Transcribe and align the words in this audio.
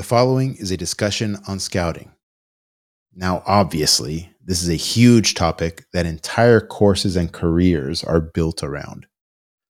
The 0.00 0.06
following 0.06 0.56
is 0.56 0.70
a 0.70 0.78
discussion 0.78 1.36
on 1.46 1.60
scouting. 1.60 2.12
Now, 3.14 3.42
obviously, 3.44 4.30
this 4.42 4.62
is 4.62 4.70
a 4.70 4.74
huge 4.74 5.34
topic 5.34 5.84
that 5.92 6.06
entire 6.06 6.62
courses 6.62 7.16
and 7.16 7.30
careers 7.30 8.02
are 8.02 8.18
built 8.18 8.62
around. 8.62 9.04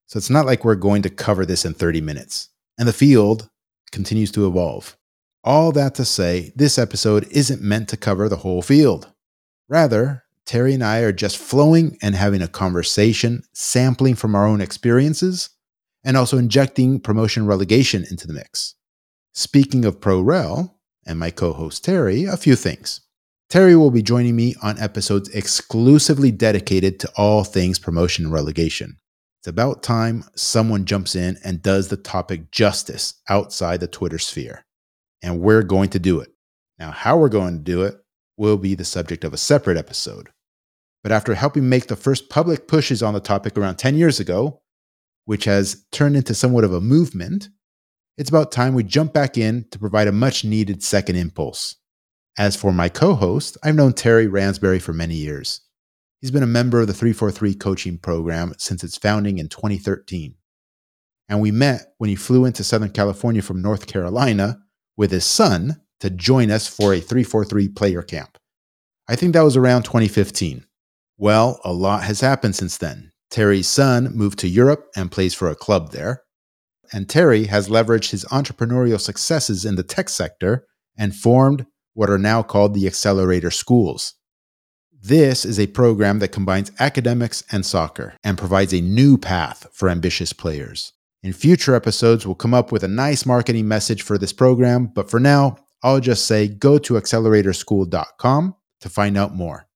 So 0.07 0.19
it's 0.19 0.31
not 0.31 0.47
like 0.47 0.65
we're 0.65 0.77
going 0.77 1.03
to 1.03 1.11
cover 1.11 1.45
this 1.45 1.65
in 1.65 1.75
30 1.75 2.01
minutes. 2.01 2.49
And 2.79 2.87
the 2.87 2.93
field 2.93 3.51
continues 3.91 4.31
to 4.31 4.47
evolve. 4.47 4.97
All 5.43 5.73
that 5.73 5.97
to 5.97 6.05
say, 6.05 6.53
this 6.55 6.79
episode 6.79 7.27
isn't 7.33 7.61
meant 7.61 7.89
to 7.89 7.97
cover 7.97 8.29
the 8.29 8.37
whole 8.37 8.63
field. 8.63 9.13
Rather, 9.69 10.23
Terry 10.47 10.75
and 10.75 10.85
I 10.85 11.01
are 11.01 11.11
just 11.11 11.39
flowing 11.39 11.99
and 12.03 12.15
having 12.15 12.41
a 12.41 12.47
conversation, 12.47 13.43
sampling 13.53 14.15
from 14.15 14.37
our 14.37 14.47
own 14.47 14.61
experiences, 14.61 15.51
and 16.05 16.17
also 16.17 16.39
injecting 16.39 17.01
promotion 17.01 17.47
relegation 17.47 18.07
into 18.09 18.29
the 18.29 18.33
mix. 18.33 18.77
Speaking 19.33 19.85
of 19.85 20.01
ProRel 20.01 20.75
and 21.07 21.19
my 21.19 21.31
co 21.31 21.53
host 21.53 21.85
Terry, 21.85 22.25
a 22.25 22.37
few 22.37 22.57
things. 22.57 23.03
Terry 23.49 23.77
will 23.77 23.93
be 23.93 24.03
joining 24.03 24.35
me 24.35 24.57
on 24.63 24.79
episodes 24.79 25.29
exclusively 25.29 26.33
dedicated 26.33 26.99
to 27.01 27.13
all 27.17 27.45
things 27.45 27.79
promotion 27.79 28.25
and 28.25 28.35
relegation. 28.35 28.97
It's 29.39 29.49
about 29.49 29.85
time 29.85 30.25
someone 30.35 30.85
jumps 30.85 31.15
in 31.15 31.39
and 31.45 31.63
does 31.63 31.89
the 31.89 31.97
topic 31.97 32.51
justice 32.51 33.15
outside 33.29 33.81
the 33.81 33.87
Twitter 33.87 34.19
sphere. 34.19 34.65
And 35.23 35.41
we're 35.41 35.63
going 35.63 35.91
to 35.91 35.99
do 35.99 36.21
it. 36.21 36.33
Now, 36.79 36.91
how 36.91 37.17
we're 37.17 37.29
going 37.29 37.59
to 37.59 37.63
do 37.63 37.83
it 37.83 37.97
will 38.37 38.57
be 38.57 38.75
the 38.75 38.85
subject 38.85 39.23
of 39.23 39.33
a 39.33 39.39
separate 39.39 39.77
episode. 39.77 40.29
But 41.03 41.13
after 41.13 41.35
helping 41.35 41.69
make 41.69 41.87
the 41.87 41.97
first 41.97 42.31
public 42.31 42.67
pushes 42.67 43.03
on 43.03 43.15
the 43.15 43.21
topic 43.21 43.57
around 43.57 43.77
10 43.77 43.97
years 43.97 44.19
ago, 44.19 44.61
which 45.25 45.45
has 45.45 45.85
turned 45.93 46.17
into 46.17 46.35
somewhat 46.35 46.65
of 46.65 46.73
a 46.73 46.81
movement, 46.81 47.49
it's 48.17 48.31
about 48.31 48.53
time 48.53 48.75
we 48.75 48.83
jump 48.83 49.13
back 49.13 49.39
in 49.39 49.67
to 49.71 49.79
provide 49.79 50.09
a 50.09 50.13
much 50.13 50.45
needed 50.45 50.83
second 50.83 51.17
impulse. 51.17 51.77
As 52.39 52.57
for 52.57 52.73
my 52.73 52.89
co 52.89 53.15
host, 53.15 53.57
I've 53.63 53.75
known 53.75 53.93
Terry 53.93 54.27
Ransbury 54.27 54.79
for 54.79 54.93
many 54.93 55.15
years. 55.15 55.63
He's 56.21 56.31
been 56.31 56.43
a 56.43 56.47
member 56.47 56.81
of 56.81 56.87
the 56.87 56.95
343 56.95 57.55
coaching 57.55 57.99
program 57.99 58.55
since 58.59 58.85
its 58.85 58.99
founding 58.99 59.39
in 59.39 59.49
2013. 59.49 60.35
And 61.29 61.41
we 61.41 61.51
met 61.51 61.95
when 61.99 62.11
he 62.11 62.17
flew 62.17 62.45
into 62.45 62.65
Southern 62.65 62.91
California 62.91 63.41
from 63.41 63.63
North 63.63 63.87
Carolina 63.87 64.59
with 64.97 65.11
his 65.11 65.25
son 65.25 65.81
to 66.01 66.11
join 66.11 66.51
us 66.51 66.67
for 66.67 66.93
a 66.93 67.01
343 67.01 67.69
player 67.69 68.03
camp. 68.03 68.37
I 69.09 69.17
think 69.17 69.33
that 69.33 69.43
was 69.43 69.57
around 69.57 69.85
2015. 69.85 70.67
Well, 71.17 71.61
a 71.65 71.73
lot 71.73 72.03
has 72.05 72.21
happened 72.21 72.57
since 72.57 72.77
then. 72.77 73.13
Terry's 73.31 73.69
son 73.69 74.15
moved 74.15 74.39
to 74.41 74.49
Europe 74.49 74.89
and 74.97 75.11
plays 75.11 75.35
for 75.35 75.49
a 75.49 75.55
club 75.55 75.93
there 75.93 76.23
and 76.93 77.09
Terry 77.09 77.45
has 77.45 77.69
leveraged 77.69 78.11
his 78.11 78.25
entrepreneurial 78.27 79.01
successes 79.01 79.65
in 79.65 79.77
the 79.77 79.83
tech 79.83 80.09
sector 80.09 80.67
and 80.97 81.15
formed 81.15 81.67
what 81.95 82.11
are 82.11 82.19
now 82.19 82.43
called 82.43 82.75
the 82.75 82.87
Accelerator 82.87 83.51
Schools. 83.51 84.15
This 85.03 85.45
is 85.45 85.59
a 85.59 85.67
program 85.69 86.19
that 86.19 86.29
combines 86.29 86.71
academics 86.79 87.43
and 87.51 87.65
soccer 87.65 88.15
and 88.23 88.37
provides 88.37 88.75
a 88.75 88.81
new 88.81 89.17
path 89.17 89.67
for 89.73 89.89
ambitious 89.89 90.33
players. 90.33 90.93
In 91.23 91.33
future 91.33 91.75
episodes, 91.75 92.27
we'll 92.27 92.35
come 92.35 92.55
up 92.55 92.71
with 92.71 92.85
a 92.85 92.89
nice 92.89 93.25
marketing 93.25 93.67
message 93.67 94.03
for 94.03 94.19
this 94.19 94.33
program, 94.33 94.87
but 94.87 95.11
for 95.11 95.21
now, 95.21 95.57
I'll 95.83 96.01
just 96.01 96.27
say 96.27 96.49
go 96.49 96.79
to 96.79 96.95
acceleratorschool.com 96.95 98.55
to 98.81 98.89
find 98.89 99.17
out 99.17 99.35
more. 99.35 99.67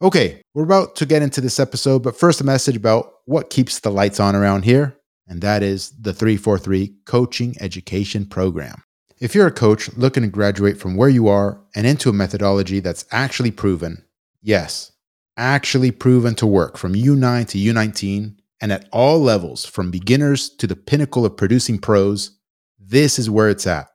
Okay, 0.00 0.42
we're 0.54 0.64
about 0.64 0.96
to 0.96 1.06
get 1.06 1.22
into 1.22 1.40
this 1.40 1.60
episode, 1.60 2.02
but 2.02 2.16
first, 2.16 2.40
a 2.40 2.44
message 2.44 2.76
about 2.76 3.12
what 3.26 3.50
keeps 3.50 3.80
the 3.80 3.90
lights 3.90 4.18
on 4.18 4.34
around 4.34 4.64
here 4.64 4.96
and 5.32 5.40
that 5.40 5.62
is 5.62 5.92
the 5.92 6.12
343 6.12 6.94
Coaching 7.06 7.56
Education 7.58 8.26
Program. 8.26 8.82
If 9.18 9.34
you're 9.34 9.46
a 9.46 9.50
coach 9.50 9.90
looking 9.94 10.24
to 10.24 10.28
graduate 10.28 10.76
from 10.76 10.94
where 10.94 11.08
you 11.08 11.26
are 11.26 11.58
and 11.74 11.86
into 11.86 12.10
a 12.10 12.12
methodology 12.12 12.80
that's 12.80 13.06
actually 13.12 13.50
proven, 13.50 14.04
yes, 14.42 14.92
actually 15.38 15.90
proven 15.90 16.34
to 16.34 16.46
work 16.46 16.76
from 16.76 16.92
U9 16.92 17.48
to 17.48 17.56
U19 17.56 18.36
and 18.60 18.72
at 18.72 18.86
all 18.92 19.20
levels, 19.20 19.64
from 19.64 19.90
beginners 19.90 20.50
to 20.50 20.66
the 20.66 20.76
pinnacle 20.76 21.24
of 21.24 21.38
producing 21.38 21.78
pros, 21.78 22.38
this 22.78 23.18
is 23.18 23.30
where 23.30 23.48
it's 23.48 23.66
at. 23.66 23.88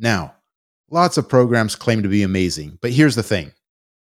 Now, 0.00 0.34
lots 0.90 1.16
of 1.18 1.28
programs 1.28 1.76
claim 1.76 2.02
to 2.02 2.08
be 2.08 2.24
amazing, 2.24 2.80
but 2.82 2.90
here's 2.90 3.14
the 3.14 3.22
thing 3.22 3.52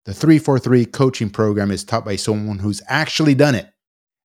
the 0.05 0.13
343 0.15 0.87
coaching 0.87 1.29
program 1.29 1.69
is 1.69 1.83
taught 1.83 2.03
by 2.03 2.15
someone 2.15 2.57
who's 2.57 2.81
actually 2.87 3.35
done 3.35 3.53
it 3.53 3.72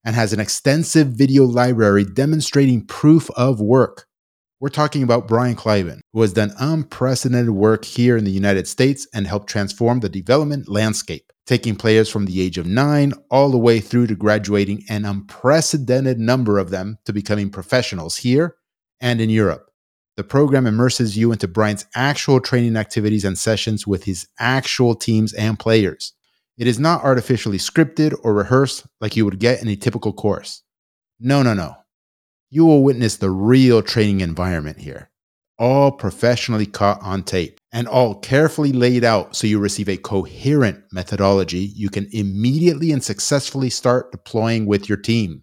and 0.04 0.14
has 0.14 0.32
an 0.32 0.40
extensive 0.40 1.08
video 1.08 1.44
library 1.44 2.04
demonstrating 2.04 2.86
proof 2.86 3.30
of 3.30 3.60
work. 3.60 4.06
We're 4.60 4.70
talking 4.70 5.04
about 5.04 5.28
Brian 5.28 5.54
Kleiban, 5.54 6.00
who 6.12 6.22
has 6.22 6.32
done 6.32 6.52
unprecedented 6.58 7.50
work 7.50 7.84
here 7.84 8.16
in 8.16 8.24
the 8.24 8.30
United 8.32 8.66
States 8.66 9.06
and 9.14 9.26
helped 9.26 9.48
transform 9.48 10.00
the 10.00 10.08
development 10.08 10.68
landscape, 10.68 11.32
taking 11.46 11.76
players 11.76 12.08
from 12.08 12.26
the 12.26 12.40
age 12.40 12.58
of 12.58 12.66
nine 12.66 13.12
all 13.30 13.50
the 13.50 13.58
way 13.58 13.78
through 13.78 14.08
to 14.08 14.16
graduating 14.16 14.82
an 14.88 15.04
unprecedented 15.04 16.18
number 16.18 16.58
of 16.58 16.70
them 16.70 16.98
to 17.04 17.12
becoming 17.12 17.50
professionals 17.50 18.16
here 18.16 18.56
and 19.00 19.20
in 19.20 19.30
Europe. 19.30 19.70
The 20.16 20.24
program 20.24 20.66
immerses 20.66 21.16
you 21.16 21.30
into 21.30 21.46
Brian's 21.46 21.86
actual 21.94 22.40
training 22.40 22.76
activities 22.76 23.24
and 23.24 23.38
sessions 23.38 23.86
with 23.86 24.02
his 24.02 24.26
actual 24.40 24.96
teams 24.96 25.32
and 25.32 25.56
players. 25.56 26.14
It 26.58 26.66
is 26.66 26.80
not 26.80 27.04
artificially 27.04 27.56
scripted 27.58 28.18
or 28.24 28.34
rehearsed 28.34 28.84
like 29.00 29.14
you 29.14 29.24
would 29.24 29.38
get 29.38 29.62
in 29.62 29.68
a 29.68 29.76
typical 29.76 30.12
course. 30.12 30.64
No, 31.20 31.40
no, 31.44 31.54
no. 31.54 31.76
You 32.50 32.66
will 32.66 32.82
witness 32.82 33.16
the 33.16 33.30
real 33.30 33.80
training 33.80 34.22
environment 34.22 34.78
here, 34.78 35.10
all 35.56 35.92
professionally 35.92 36.66
caught 36.66 37.00
on 37.00 37.22
tape 37.22 37.60
and 37.72 37.86
all 37.86 38.16
carefully 38.16 38.72
laid 38.72 39.04
out 39.04 39.36
so 39.36 39.46
you 39.46 39.60
receive 39.60 39.88
a 39.88 39.96
coherent 39.96 40.82
methodology 40.90 41.58
you 41.58 41.90
can 41.90 42.08
immediately 42.10 42.90
and 42.90 43.04
successfully 43.04 43.70
start 43.70 44.10
deploying 44.10 44.66
with 44.66 44.88
your 44.88 44.98
team. 44.98 45.42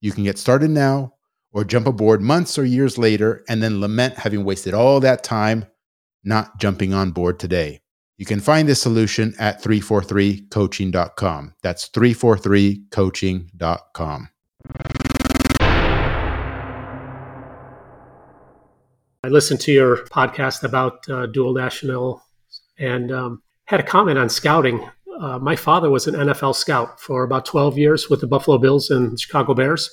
You 0.00 0.10
can 0.10 0.24
get 0.24 0.36
started 0.36 0.70
now 0.70 1.14
or 1.52 1.62
jump 1.62 1.86
aboard 1.86 2.20
months 2.20 2.58
or 2.58 2.64
years 2.64 2.98
later 2.98 3.44
and 3.48 3.62
then 3.62 3.80
lament 3.80 4.14
having 4.18 4.44
wasted 4.44 4.74
all 4.74 4.98
that 4.98 5.22
time 5.22 5.66
not 6.24 6.58
jumping 6.58 6.92
on 6.92 7.12
board 7.12 7.38
today. 7.38 7.82
You 8.18 8.24
can 8.24 8.40
find 8.40 8.66
this 8.66 8.80
solution 8.80 9.34
at 9.38 9.62
343coaching.com. 9.62 11.54
That's 11.62 11.90
343coaching.com. 11.90 14.28
I 19.22 19.28
listened 19.28 19.60
to 19.60 19.72
your 19.72 19.98
podcast 20.06 20.62
about 20.62 21.06
uh, 21.10 21.26
dual 21.26 21.52
national 21.52 22.22
and 22.78 23.12
um, 23.12 23.42
had 23.64 23.80
a 23.80 23.82
comment 23.82 24.18
on 24.18 24.28
scouting. 24.28 24.88
Uh, 25.20 25.38
my 25.38 25.56
father 25.56 25.90
was 25.90 26.06
an 26.06 26.14
NFL 26.14 26.54
scout 26.54 27.00
for 27.00 27.24
about 27.24 27.44
12 27.44 27.76
years 27.76 28.08
with 28.08 28.20
the 28.20 28.28
Buffalo 28.28 28.58
Bills 28.58 28.88
and 28.88 29.18
Chicago 29.18 29.52
Bears. 29.52 29.90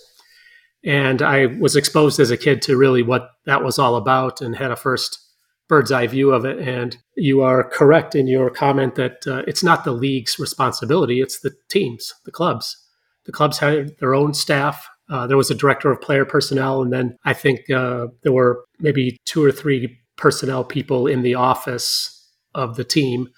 And 0.86 1.22
I 1.22 1.48
was 1.48 1.76
exposed 1.76 2.20
as 2.20 2.30
a 2.30 2.38
kid 2.38 2.62
to 2.64 2.78
really 2.78 3.02
what 3.02 3.30
that 3.46 3.64
was 3.64 3.80
all 3.80 3.96
about 3.96 4.42
and 4.42 4.56
had 4.56 4.72
a 4.72 4.76
first 4.76 5.23
bird's 5.68 5.92
eye 5.92 6.08
view 6.08 6.32
of 6.32 6.46
it. 6.46 6.60
And 6.60 6.98
you 7.16 7.42
are 7.42 7.64
correct 7.64 8.16
in 8.16 8.28
your 8.28 8.50
comment 8.50 8.96
that 8.96 9.26
uh, 9.28 9.44
it's 9.48 9.64
not 9.64 9.84
the 9.84 9.92
league's 9.92 10.40
responsibility, 10.40 11.22
it's 11.22 11.40
the 11.40 11.54
teams, 11.70 12.14
the 12.26 12.32
clubs. 12.32 12.78
The 13.26 13.32
clubs 13.32 13.58
had 13.58 13.98
their 14.00 14.14
own 14.14 14.34
staff. 14.34 14.88
Uh, 15.10 15.28
there 15.28 15.38
was 15.38 15.52
a 15.52 15.56
director 15.56 15.92
of 15.92 16.02
player 16.02 16.26
personnel, 16.26 16.82
and 16.82 16.92
then 16.92 17.18
I 17.26 17.34
think 17.34 17.70
uh, 17.70 18.08
there 18.24 18.32
were 18.32 18.64
maybe 18.80 19.18
two 19.26 19.44
or 19.44 19.52
three 19.52 19.98
personnel 20.18 20.64
people 20.64 21.08
in 21.08 21.22
the 21.22 21.36
office 21.36 22.32
of 22.54 22.76
the 22.76 22.84
team. 22.84 23.30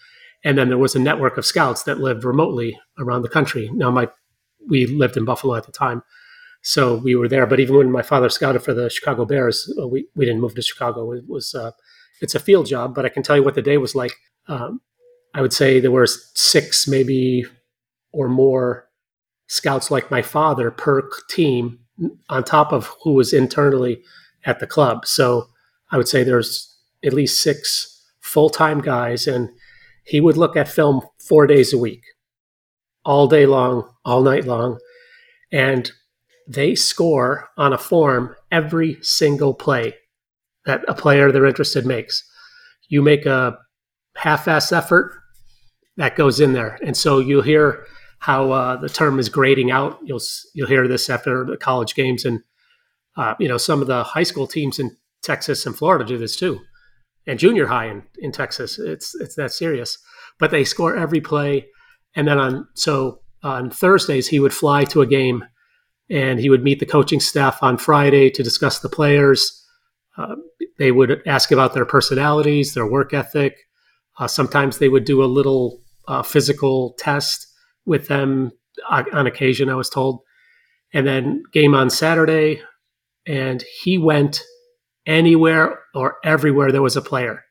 And 0.44 0.58
then 0.58 0.70
there 0.70 0.78
was 0.78 0.96
a 0.96 1.00
network 1.00 1.38
of 1.38 1.46
scouts 1.46 1.84
that 1.84 2.00
lived 2.00 2.24
remotely 2.24 2.80
around 3.00 3.24
the 3.24 3.30
country. 3.30 3.70
Now, 3.74 3.92
my 3.92 4.10
we 4.68 4.88
lived 4.88 5.16
in 5.16 5.26
Buffalo 5.26 5.56
at 5.56 5.66
the 5.66 5.72
time, 5.72 6.02
so 6.64 6.96
we 6.96 7.16
were 7.16 7.28
there. 7.28 7.46
But 7.46 7.60
even 7.60 7.78
when 7.78 7.92
my 7.92 8.02
father 8.02 8.30
scouted 8.30 8.64
for 8.64 8.74
the 8.74 8.90
Chicago 8.90 9.26
Bears, 9.26 9.72
uh, 9.80 9.88
we, 9.88 10.08
we 10.16 10.26
didn't 10.26 10.42
move 10.42 10.56
to 10.56 10.62
Chicago. 10.62 11.12
It 11.12 11.26
was 11.28 11.54
uh, 11.54 11.72
it's 12.22 12.36
a 12.36 12.40
field 12.40 12.68
job, 12.68 12.96
but 12.96 13.06
I 13.06 13.10
can 13.10 13.24
tell 13.24 13.36
you 13.36 13.44
what 13.44 13.56
the 13.56 13.62
day 13.62 13.78
was 13.78 13.96
like. 13.96 14.14
Um, 14.48 14.82
I 15.34 15.42
would 15.42 15.54
say 15.54 15.80
there 15.80 15.92
were 15.92 16.08
six, 16.08 16.88
maybe 16.88 17.46
or 18.12 18.30
more 18.30 18.88
scouts 19.48 19.92
like 19.92 20.10
my 20.10 20.22
father 20.22 20.72
per 20.72 21.10
team, 21.30 21.80
on 22.30 22.44
top 22.44 22.72
of 22.72 22.92
who 23.04 23.14
was 23.14 23.34
internally 23.34 24.02
at 24.46 24.60
the 24.60 24.68
club. 24.68 25.06
So 25.06 25.48
I 25.92 25.98
would 25.98 26.08
say 26.08 26.24
there's 26.24 26.76
at 27.04 27.14
least 27.14 27.42
six 27.42 28.04
full 28.20 28.50
time 28.50 28.82
guys, 28.82 29.28
and 29.28 29.50
he 30.04 30.22
would 30.22 30.38
look 30.38 30.56
at 30.56 30.68
film 30.68 31.02
four 31.20 31.48
days 31.48 31.74
a 31.74 31.78
week, 31.78 32.04
all 33.04 33.28
day 33.28 33.46
long, 33.46 33.90
all 34.04 34.22
night 34.22 34.46
long, 34.46 34.80
and 35.52 35.92
they 36.48 36.76
score 36.76 37.50
on 37.58 37.74
a 37.74 37.78
form 37.78 38.36
every 38.52 38.98
single 39.02 39.54
play 39.54 39.96
that 40.66 40.84
a 40.88 40.94
player 40.94 41.32
they're 41.32 41.46
interested 41.46 41.86
makes. 41.86 42.24
You 42.90 43.02
make 43.02 43.26
a 43.26 43.58
half-ass 44.16 44.72
effort 44.72 45.14
that 45.98 46.16
goes 46.16 46.40
in 46.40 46.54
there, 46.54 46.80
and 46.84 46.96
so 46.98 47.20
you'll 47.20 47.42
hear 47.42 47.86
how 48.20 48.52
uh, 48.52 48.76
the 48.78 48.90
term 48.90 49.20
is 49.20 49.30
grading 49.30 49.72
out. 49.72 50.00
You'll 50.04 50.22
you'll 50.54 50.68
hear 50.68 50.88
this 50.88 51.10
after 51.10 51.46
the 51.46 51.58
college 51.58 51.96
games, 51.96 52.26
and 52.26 52.42
uh, 53.18 53.36
you 53.40 53.48
know 53.48 53.58
some 53.58 53.82
of 53.82 53.88
the 53.88 54.04
high 54.04 54.24
school 54.24 54.48
teams 54.48 54.80
in 54.80 54.96
Texas 55.22 55.66
and 55.66 55.76
Florida 55.76 56.06
do 56.06 56.18
this 56.18 56.36
too. 56.36 56.60
and 57.28 57.40
junior 57.40 57.68
high 57.68 57.88
in, 57.88 58.04
in 58.20 58.32
Texas. 58.32 58.80
It's 58.80 59.16
it's 59.16 59.36
that 59.36 59.52
serious. 59.52 59.98
But 60.40 60.52
they 60.52 60.64
score 60.64 60.96
every 60.96 61.22
play, 61.22 61.68
and 62.16 62.28
then 62.28 62.38
on 62.38 62.68
so 62.74 63.22
on 63.44 63.70
Thursdays 63.70 64.28
he 64.28 64.40
would 64.40 64.54
fly 64.54 64.84
to 64.86 65.02
a 65.02 65.08
game, 65.08 65.46
and 66.10 66.40
he 66.40 66.50
would 66.50 66.64
meet 66.64 66.80
the 66.80 66.86
coaching 66.86 67.20
staff 67.20 67.62
on 67.62 67.78
Friday 67.78 68.30
to 68.32 68.44
discuss 68.44 68.80
the 68.80 68.90
players. 68.90 69.62
Uh, 70.18 70.36
they 70.80 70.92
would 70.92 71.22
ask 71.26 71.52
about 71.52 71.74
their 71.74 71.86
personalities, 71.86 72.74
their 72.74 72.88
work 72.88 73.14
ethic. 73.14 73.58
Uh, 74.18 74.28
sometimes 74.28 74.78
they 74.78 74.90
would 74.90 75.06
do 75.06 75.24
a 75.24 75.26
little 75.26 75.82
uh, 76.08 76.24
physical 76.24 76.96
test 77.00 77.48
with 77.86 78.08
them 78.08 78.52
on 78.90 79.28
occasion. 79.28 79.70
I 79.70 79.76
was 79.76 79.90
told, 79.90 80.22
and 80.94 81.06
then 81.06 81.44
game 81.52 81.76
on 81.76 81.90
Saturday, 81.90 82.62
and 83.28 83.64
he 83.82 83.98
went 83.98 84.42
anywhere 85.06 85.80
or 85.94 86.18
everywhere 86.24 86.72
there 86.72 86.82
was 86.82 86.96
a 86.96 87.02
player. 87.02 87.44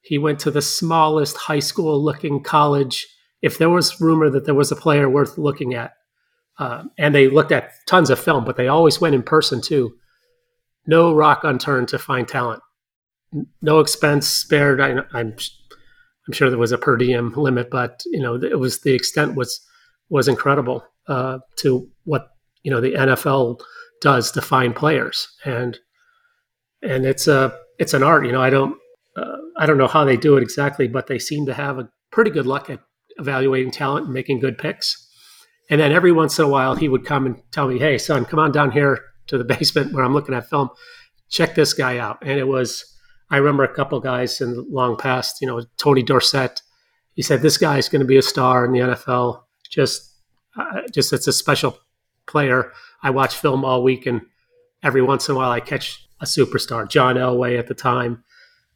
He 0.00 0.18
went 0.18 0.40
to 0.40 0.50
the 0.50 0.62
smallest 0.62 1.36
high 1.36 1.58
school 1.58 2.02
looking 2.02 2.42
college. 2.42 3.06
If 3.42 3.58
there 3.58 3.70
was 3.70 4.00
rumor 4.00 4.30
that 4.30 4.46
there 4.46 4.54
was 4.54 4.72
a 4.72 4.76
player 4.76 5.08
worth 5.08 5.38
looking 5.38 5.74
at, 5.74 5.92
uh, 6.58 6.84
and 6.96 7.14
they 7.14 7.28
looked 7.28 7.52
at 7.52 7.72
tons 7.86 8.10
of 8.10 8.18
film, 8.18 8.44
but 8.44 8.56
they 8.56 8.68
always 8.68 9.00
went 9.00 9.14
in 9.14 9.22
person 9.22 9.60
too. 9.60 9.94
No 10.88 11.12
rock 11.12 11.44
unturned 11.44 11.88
to 11.88 11.98
find 11.98 12.26
talent. 12.26 12.62
No 13.60 13.78
expense 13.78 14.26
spared. 14.26 14.80
I, 14.80 14.88
am 14.88 15.04
I'm, 15.12 15.36
I'm 16.26 16.32
sure 16.32 16.48
there 16.48 16.58
was 16.58 16.72
a 16.72 16.78
per 16.78 16.96
diem 16.96 17.34
limit, 17.34 17.68
but 17.70 18.02
you 18.06 18.22
know 18.22 18.36
it 18.36 18.58
was 18.58 18.80
the 18.80 18.94
extent 18.94 19.36
was 19.36 19.60
was 20.08 20.28
incredible 20.28 20.82
uh, 21.06 21.40
to 21.56 21.86
what 22.04 22.28
you 22.62 22.70
know 22.70 22.80
the 22.80 22.94
NFL 22.94 23.60
does 24.00 24.32
to 24.32 24.40
find 24.40 24.74
players, 24.74 25.28
and 25.44 25.78
and 26.82 27.04
it's 27.04 27.28
a 27.28 27.54
it's 27.78 27.92
an 27.92 28.02
art. 28.02 28.24
You 28.24 28.32
know, 28.32 28.42
I 28.42 28.48
don't 28.48 28.74
uh, 29.14 29.36
I 29.58 29.66
don't 29.66 29.76
know 29.76 29.88
how 29.88 30.06
they 30.06 30.16
do 30.16 30.38
it 30.38 30.42
exactly, 30.42 30.88
but 30.88 31.06
they 31.06 31.18
seem 31.18 31.44
to 31.44 31.54
have 31.54 31.78
a 31.78 31.90
pretty 32.10 32.30
good 32.30 32.46
luck 32.46 32.70
at 32.70 32.80
evaluating 33.18 33.72
talent 33.72 34.06
and 34.06 34.14
making 34.14 34.40
good 34.40 34.56
picks. 34.56 35.06
And 35.68 35.78
then 35.78 35.92
every 35.92 36.12
once 36.12 36.38
in 36.38 36.46
a 36.46 36.48
while, 36.48 36.76
he 36.76 36.88
would 36.88 37.04
come 37.04 37.26
and 37.26 37.42
tell 37.52 37.68
me, 37.68 37.78
"Hey, 37.78 37.98
son, 37.98 38.24
come 38.24 38.38
on 38.38 38.52
down 38.52 38.70
here 38.70 39.02
to 39.28 39.38
the 39.38 39.44
basement 39.58 39.92
where 39.92 40.04
I'm 40.04 40.14
looking 40.14 40.34
at 40.34 40.48
film. 40.48 40.70
Check 41.30 41.54
this 41.54 41.74
guy 41.74 41.98
out." 41.98 42.18
And 42.22 42.38
it 42.38 42.48
was 42.48 42.98
I 43.30 43.36
remember 43.36 43.64
a 43.64 43.74
couple 43.74 44.00
guys 44.00 44.40
in 44.40 44.54
the 44.54 44.62
long 44.62 44.96
past. 44.96 45.40
You 45.40 45.46
know, 45.46 45.62
Tony 45.76 46.02
Dorsett. 46.02 46.62
He 47.14 47.22
said 47.22 47.42
this 47.42 47.58
guy 47.58 47.78
is 47.78 47.88
going 47.88 48.00
to 48.00 48.06
be 48.06 48.16
a 48.16 48.22
star 48.22 48.64
in 48.64 48.72
the 48.72 48.78
NFL. 48.78 49.42
Just, 49.68 50.14
uh, 50.56 50.82
just 50.92 51.12
it's 51.12 51.26
a 51.26 51.32
special 51.32 51.78
player. 52.26 52.72
I 53.02 53.10
watch 53.10 53.36
film 53.36 53.64
all 53.64 53.82
week, 53.82 54.06
and 54.06 54.22
every 54.82 55.02
once 55.02 55.28
in 55.28 55.34
a 55.34 55.38
while, 55.38 55.50
I 55.50 55.60
catch 55.60 56.06
a 56.20 56.24
superstar. 56.24 56.88
John 56.88 57.16
Elway 57.16 57.58
at 57.58 57.66
the 57.66 57.74
time, 57.74 58.24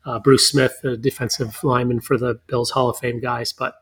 uh, 0.04 0.19
Bruce 0.19 0.49
Smith, 0.49 0.75
the 0.82 0.96
defensive 0.96 1.62
lineman 1.62 2.00
for 2.00 2.19
the 2.19 2.40
Bills 2.46 2.70
Hall 2.70 2.90
of 2.90 2.99
Fame 2.99 3.20
guys, 3.20 3.52
but 3.52 3.75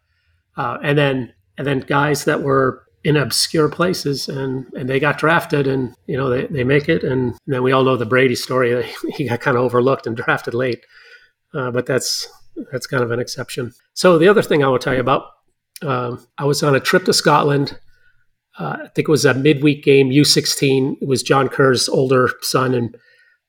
uh, 0.56 0.78
and 0.82 0.96
then 0.96 1.32
and 1.58 1.66
then 1.66 1.80
guys 1.80 2.24
that 2.26 2.42
were 2.42 2.84
in 3.02 3.16
obscure 3.16 3.68
places 3.68 4.28
and 4.28 4.66
and 4.74 4.88
they 4.88 5.00
got 5.00 5.18
drafted 5.18 5.66
and 5.66 5.94
you 6.06 6.16
know 6.16 6.28
they, 6.28 6.46
they 6.46 6.64
make 6.64 6.88
it 6.88 7.02
and, 7.02 7.34
then 7.46 7.62
we 7.62 7.72
all 7.72 7.84
know 7.84 7.96
the 7.96 8.06
Brady 8.06 8.34
story. 8.34 8.84
He 9.16 9.28
got 9.28 9.40
kind 9.40 9.56
of 9.56 9.62
overlooked 9.62 10.06
and 10.06 10.16
drafted 10.16 10.54
late, 10.54 10.84
uh, 11.54 11.70
but 11.70 11.86
that's 11.86 12.28
that's 12.70 12.86
kind 12.86 13.02
of 13.02 13.10
an 13.10 13.20
exception. 13.20 13.72
So 13.94 14.18
the 14.18 14.28
other 14.28 14.42
thing 14.42 14.62
I 14.62 14.68
will 14.68 14.78
tell 14.78 14.94
you 14.94 15.00
about, 15.00 15.26
um, 15.82 16.26
I 16.38 16.44
was 16.44 16.62
on 16.62 16.74
a 16.74 16.80
trip 16.80 17.04
to 17.06 17.12
Scotland. 17.12 17.78
Uh, 18.58 18.76
I 18.84 18.88
think 18.88 19.08
it 19.08 19.10
was 19.10 19.24
a 19.24 19.32
midweek 19.32 19.82
game, 19.82 20.10
U16. 20.10 20.96
It 21.00 21.08
was 21.08 21.22
John 21.22 21.48
Kerr's 21.48 21.88
older 21.88 22.30
son 22.42 22.74
and 22.74 22.96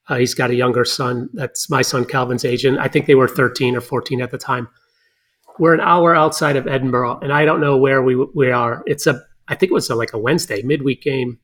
uh, 0.08 0.18
he's 0.18 0.34
got 0.34 0.50
a 0.50 0.56
younger 0.56 0.86
son. 0.86 1.30
That's 1.34 1.70
my 1.70 1.82
son 1.82 2.06
Calvin's 2.06 2.44
age, 2.44 2.66
and 2.66 2.80
I 2.80 2.88
think 2.88 3.06
they 3.06 3.16
were 3.16 3.28
13 3.28 3.76
or 3.76 3.82
14 3.82 4.22
at 4.22 4.32
the 4.32 4.38
time. 4.38 4.68
We're 5.60 5.74
an 5.74 5.80
hour 5.80 6.16
outside 6.16 6.56
of 6.56 6.68
Edinburgh, 6.68 7.20
and 7.22 7.32
I 7.32 7.46
don't 7.46 7.62
know 7.62 7.78
where 7.78 8.02
we 8.02 8.16
we 8.16 8.52
are. 8.52 8.84
It's 8.88 9.08
a 9.08 9.24
I 9.48 9.56
think 9.56 9.72
it 9.72 9.74
was 9.74 9.90
a, 9.90 9.96
like 9.96 10.14
a 10.14 10.18
Wednesday 10.18 10.62
midweek 10.62 11.02
game, 11.02 11.40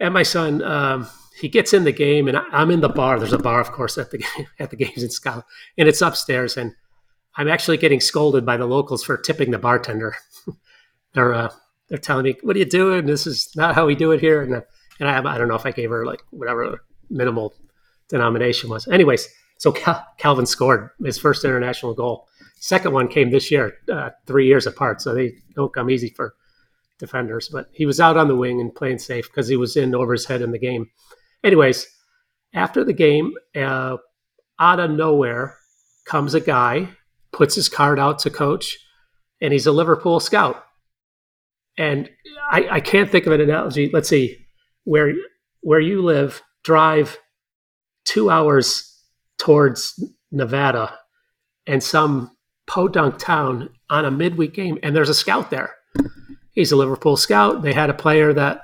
and 0.00 0.14
my 0.14 0.22
son 0.22 0.62
um, 0.62 1.08
he 1.40 1.48
gets 1.48 1.72
in 1.72 1.84
the 1.84 1.92
game, 1.92 2.28
and 2.28 2.36
I, 2.36 2.44
am 2.52 2.70
in 2.70 2.80
the 2.80 2.88
bar. 2.88 3.18
There's 3.18 3.32
a 3.32 3.38
bar, 3.38 3.60
of 3.60 3.72
course, 3.72 3.98
at 3.98 4.10
the 4.10 4.24
at 4.58 4.70
the 4.70 4.76
games 4.76 5.02
in 5.02 5.10
Scotland, 5.10 5.44
and 5.76 5.88
it's 5.88 6.02
upstairs, 6.02 6.56
and 6.56 6.72
I'm 7.36 7.48
actually 7.48 7.76
getting 7.76 8.00
scolded 8.00 8.46
by 8.46 8.56
the 8.56 8.66
locals 8.66 9.02
for 9.02 9.16
tipping 9.16 9.50
the 9.50 9.58
bartender. 9.58 10.16
they're 11.14 11.34
uh, 11.34 11.50
they're 11.88 11.98
telling 11.98 12.24
me, 12.24 12.36
"What 12.42 12.56
are 12.56 12.60
you 12.60 12.64
doing? 12.64 13.06
This 13.06 13.26
is 13.26 13.50
not 13.56 13.74
how 13.74 13.86
we 13.86 13.94
do 13.94 14.12
it 14.12 14.20
here." 14.20 14.42
And, 14.42 14.54
uh, 14.54 14.60
and 15.00 15.08
I, 15.08 15.34
I 15.34 15.38
don't 15.38 15.48
know 15.48 15.56
if 15.56 15.66
I 15.66 15.72
gave 15.72 15.90
her 15.90 16.06
like 16.06 16.22
whatever 16.30 16.84
minimal 17.10 17.54
denomination 18.08 18.70
was. 18.70 18.86
Anyways, 18.88 19.28
so 19.58 19.72
Cal- 19.72 20.06
Calvin 20.18 20.46
scored 20.46 20.90
his 21.02 21.18
first 21.18 21.44
international 21.44 21.94
goal. 21.94 22.28
Second 22.60 22.92
one 22.92 23.08
came 23.08 23.30
this 23.30 23.50
year, 23.50 23.74
uh, 23.92 24.10
three 24.26 24.46
years 24.46 24.66
apart, 24.66 25.02
so 25.02 25.12
they 25.12 25.34
don't 25.54 25.74
come 25.74 25.90
easy 25.90 26.08
for 26.10 26.34
defenders. 26.98 27.48
But 27.48 27.68
he 27.72 27.86
was 27.86 28.00
out 28.00 28.16
on 28.16 28.28
the 28.28 28.36
wing 28.36 28.60
and 28.60 28.74
playing 28.74 28.98
safe 28.98 29.26
because 29.30 29.48
he 29.48 29.56
was 29.56 29.76
in 29.76 29.94
over 29.94 30.12
his 30.12 30.26
head 30.26 30.42
in 30.42 30.52
the 30.52 30.58
game. 30.58 30.90
Anyways, 31.42 31.86
after 32.54 32.84
the 32.84 32.92
game, 32.92 33.34
uh, 33.56 33.96
out 34.58 34.80
of 34.80 34.90
nowhere 34.90 35.56
comes 36.06 36.34
a 36.34 36.40
guy, 36.40 36.88
puts 37.32 37.54
his 37.54 37.68
card 37.68 37.98
out 37.98 38.20
to 38.20 38.30
coach, 38.30 38.78
and 39.40 39.52
he's 39.52 39.66
a 39.66 39.72
Liverpool 39.72 40.20
scout. 40.20 40.64
And 41.76 42.08
I, 42.50 42.68
I 42.70 42.80
can't 42.80 43.10
think 43.10 43.26
of 43.26 43.32
an 43.32 43.40
analogy. 43.40 43.90
Let's 43.92 44.08
see, 44.08 44.46
where 44.84 45.12
where 45.60 45.80
you 45.80 46.02
live, 46.02 46.42
drive 46.62 47.18
two 48.04 48.30
hours 48.30 49.02
towards 49.38 50.02
Nevada 50.30 50.96
and 51.66 51.82
some 51.82 52.30
podunk 52.66 53.18
town 53.18 53.70
on 53.90 54.04
a 54.04 54.10
midweek 54.10 54.54
game, 54.54 54.78
and 54.82 54.94
there's 54.94 55.08
a 55.08 55.14
scout 55.14 55.50
there. 55.50 55.74
He's 56.54 56.72
a 56.72 56.76
Liverpool 56.76 57.16
scout. 57.16 57.62
They 57.62 57.72
had 57.72 57.90
a 57.90 57.94
player 57.94 58.32
that 58.32 58.62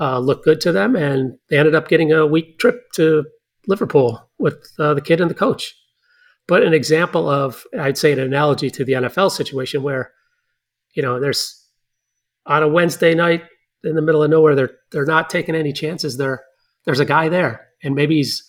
uh, 0.00 0.18
looked 0.18 0.44
good 0.44 0.60
to 0.62 0.72
them, 0.72 0.96
and 0.96 1.38
they 1.48 1.58
ended 1.58 1.74
up 1.74 1.88
getting 1.88 2.12
a 2.12 2.26
week 2.26 2.58
trip 2.58 2.90
to 2.94 3.24
Liverpool 3.66 4.28
with 4.38 4.72
uh, 4.78 4.94
the 4.94 5.00
kid 5.00 5.20
and 5.20 5.30
the 5.30 5.34
coach. 5.34 5.74
But 6.46 6.62
an 6.62 6.72
example 6.72 7.28
of, 7.28 7.64
I'd 7.78 7.98
say, 7.98 8.12
an 8.12 8.18
analogy 8.18 8.70
to 8.70 8.84
the 8.84 8.92
NFL 8.92 9.30
situation 9.30 9.82
where, 9.82 10.12
you 10.94 11.02
know, 11.02 11.20
there's 11.20 11.66
on 12.46 12.62
a 12.62 12.68
Wednesday 12.68 13.14
night 13.14 13.44
in 13.84 13.94
the 13.94 14.02
middle 14.02 14.22
of 14.22 14.30
nowhere, 14.30 14.54
they're 14.54 14.76
they're 14.90 15.04
not 15.04 15.30
taking 15.30 15.54
any 15.54 15.72
chances. 15.72 16.16
There, 16.16 16.42
there's 16.84 17.00
a 17.00 17.04
guy 17.04 17.28
there, 17.28 17.68
and 17.82 17.94
maybe 17.94 18.16
he's 18.16 18.42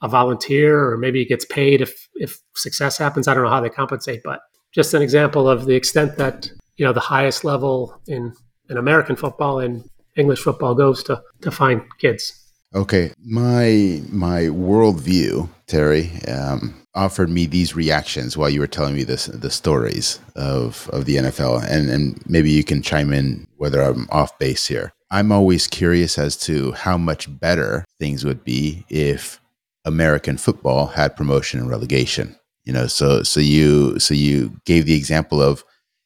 a 0.00 0.08
volunteer 0.08 0.90
or 0.90 0.98
maybe 0.98 1.20
he 1.20 1.24
gets 1.24 1.44
paid 1.44 1.80
if 1.80 2.08
if 2.14 2.40
success 2.56 2.98
happens. 2.98 3.28
I 3.28 3.34
don't 3.34 3.44
know 3.44 3.50
how 3.50 3.60
they 3.60 3.68
compensate, 3.68 4.22
but 4.24 4.40
just 4.72 4.94
an 4.94 5.02
example 5.02 5.48
of 5.48 5.66
the 5.66 5.74
extent 5.74 6.16
that 6.16 6.50
you 6.82 6.88
know 6.88 6.92
the 6.92 6.98
highest 6.98 7.44
level 7.44 7.96
in 8.08 8.34
in 8.68 8.76
American 8.76 9.14
football 9.14 9.60
and 9.60 9.88
English 10.16 10.40
football 10.40 10.74
goes 10.74 11.04
to 11.04 11.22
to 11.42 11.52
find 11.52 11.80
kids. 12.00 12.32
Okay, 12.74 13.12
my 13.24 14.02
my 14.10 14.48
worldview, 14.50 15.48
Terry, 15.68 16.10
um, 16.26 16.74
offered 16.96 17.30
me 17.30 17.46
these 17.46 17.76
reactions 17.76 18.36
while 18.36 18.50
you 18.50 18.58
were 18.58 18.66
telling 18.66 18.96
me 18.96 19.04
this 19.04 19.26
the 19.26 19.48
stories 19.48 20.18
of 20.34 20.90
of 20.92 21.04
the 21.04 21.18
NFL, 21.18 21.64
and 21.70 21.88
and 21.88 22.20
maybe 22.28 22.50
you 22.50 22.64
can 22.64 22.82
chime 22.82 23.12
in 23.12 23.46
whether 23.58 23.80
I'm 23.80 24.08
off 24.10 24.36
base 24.40 24.66
here. 24.66 24.92
I'm 25.12 25.30
always 25.30 25.68
curious 25.68 26.18
as 26.18 26.36
to 26.48 26.72
how 26.72 26.98
much 26.98 27.28
better 27.38 27.84
things 28.00 28.24
would 28.24 28.42
be 28.42 28.84
if 28.88 29.40
American 29.84 30.36
football 30.36 30.86
had 30.86 31.14
promotion 31.14 31.60
and 31.60 31.70
relegation. 31.70 32.34
You 32.64 32.72
know, 32.72 32.88
so 32.88 33.22
so 33.22 33.38
you 33.38 34.00
so 34.00 34.14
you 34.14 34.60
gave 34.64 34.86
the 34.86 34.96
example 34.96 35.40
of 35.40 35.62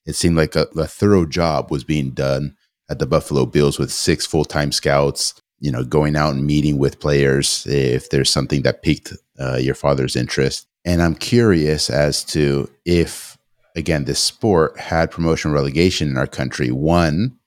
it 0.07 0.15
seemed 0.15 0.37
like 0.37 0.57
a, 0.57 0.67
a 0.77 0.87
thorough 0.87 1.27
job 1.27 1.71
was 1.71 1.85
being 1.85 2.13
done 2.13 2.57
at 2.89 2.99
the 2.99 3.07
Buffalo 3.07 3.45
Bills 3.47 3.79
with 3.79 3.93
six 3.93 4.25
full 4.25 4.45
time 4.45 4.73
scouts. 4.73 5.35
You 5.59 5.73
know, 5.73 5.85
going 5.85 6.17
out 6.17 6.35
and 6.35 6.47
meeting 6.47 6.77
with 6.77 7.01
players 7.01 7.67
if 7.67 8.11
there's 8.11 8.31
something 8.31 8.61
that 8.63 8.83
piqued 8.83 9.15
uh, 9.41 9.57
your 9.57 9.75
father's 9.75 10.15
interest. 10.15 10.67
And 10.85 11.03
I'm 11.03 11.15
curious 11.15 11.89
as 11.89 12.23
to 12.25 12.71
if, 12.85 13.39
again, 13.75 14.05
this 14.05 14.21
sport 14.21 14.79
had 14.79 15.11
promotion 15.11 15.53
relegation 15.53 16.09
in 16.09 16.19
our 16.19 16.27
country. 16.27 16.71
One, 16.71 17.39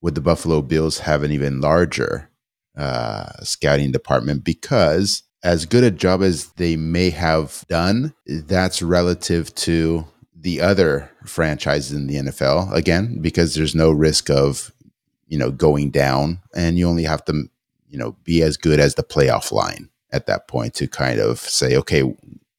would 0.00 0.14
the 0.14 0.20
Buffalo 0.20 0.62
Bills 0.62 1.00
have 1.00 1.24
an 1.24 1.32
even 1.32 1.60
larger 1.60 2.30
uh, 2.76 3.32
scouting 3.42 3.90
department 3.90 4.44
because 4.44 5.24
as 5.42 5.66
good 5.66 5.84
a 5.84 5.90
job 5.90 6.22
as 6.22 6.52
they 6.52 6.76
may 6.76 7.10
have 7.10 7.64
done, 7.68 8.14
that's 8.26 8.80
relative 8.80 9.54
to 9.56 10.06
the 10.46 10.60
other 10.60 11.10
franchises 11.24 11.90
in 11.90 12.06
the 12.06 12.14
NFL. 12.14 12.72
Again, 12.72 13.20
because 13.20 13.56
there's 13.56 13.74
no 13.74 13.90
risk 13.90 14.30
of, 14.30 14.70
you 15.26 15.36
know, 15.36 15.50
going 15.50 15.90
down 15.90 16.40
and 16.54 16.78
you 16.78 16.88
only 16.88 17.02
have 17.02 17.24
to, 17.24 17.48
you 17.88 17.98
know, 17.98 18.12
be 18.22 18.44
as 18.44 18.56
good 18.56 18.78
as 18.78 18.94
the 18.94 19.02
playoff 19.02 19.50
line 19.50 19.90
at 20.12 20.26
that 20.26 20.46
point 20.46 20.72
to 20.74 20.86
kind 20.86 21.18
of 21.18 21.40
say, 21.40 21.76
okay, 21.76 22.04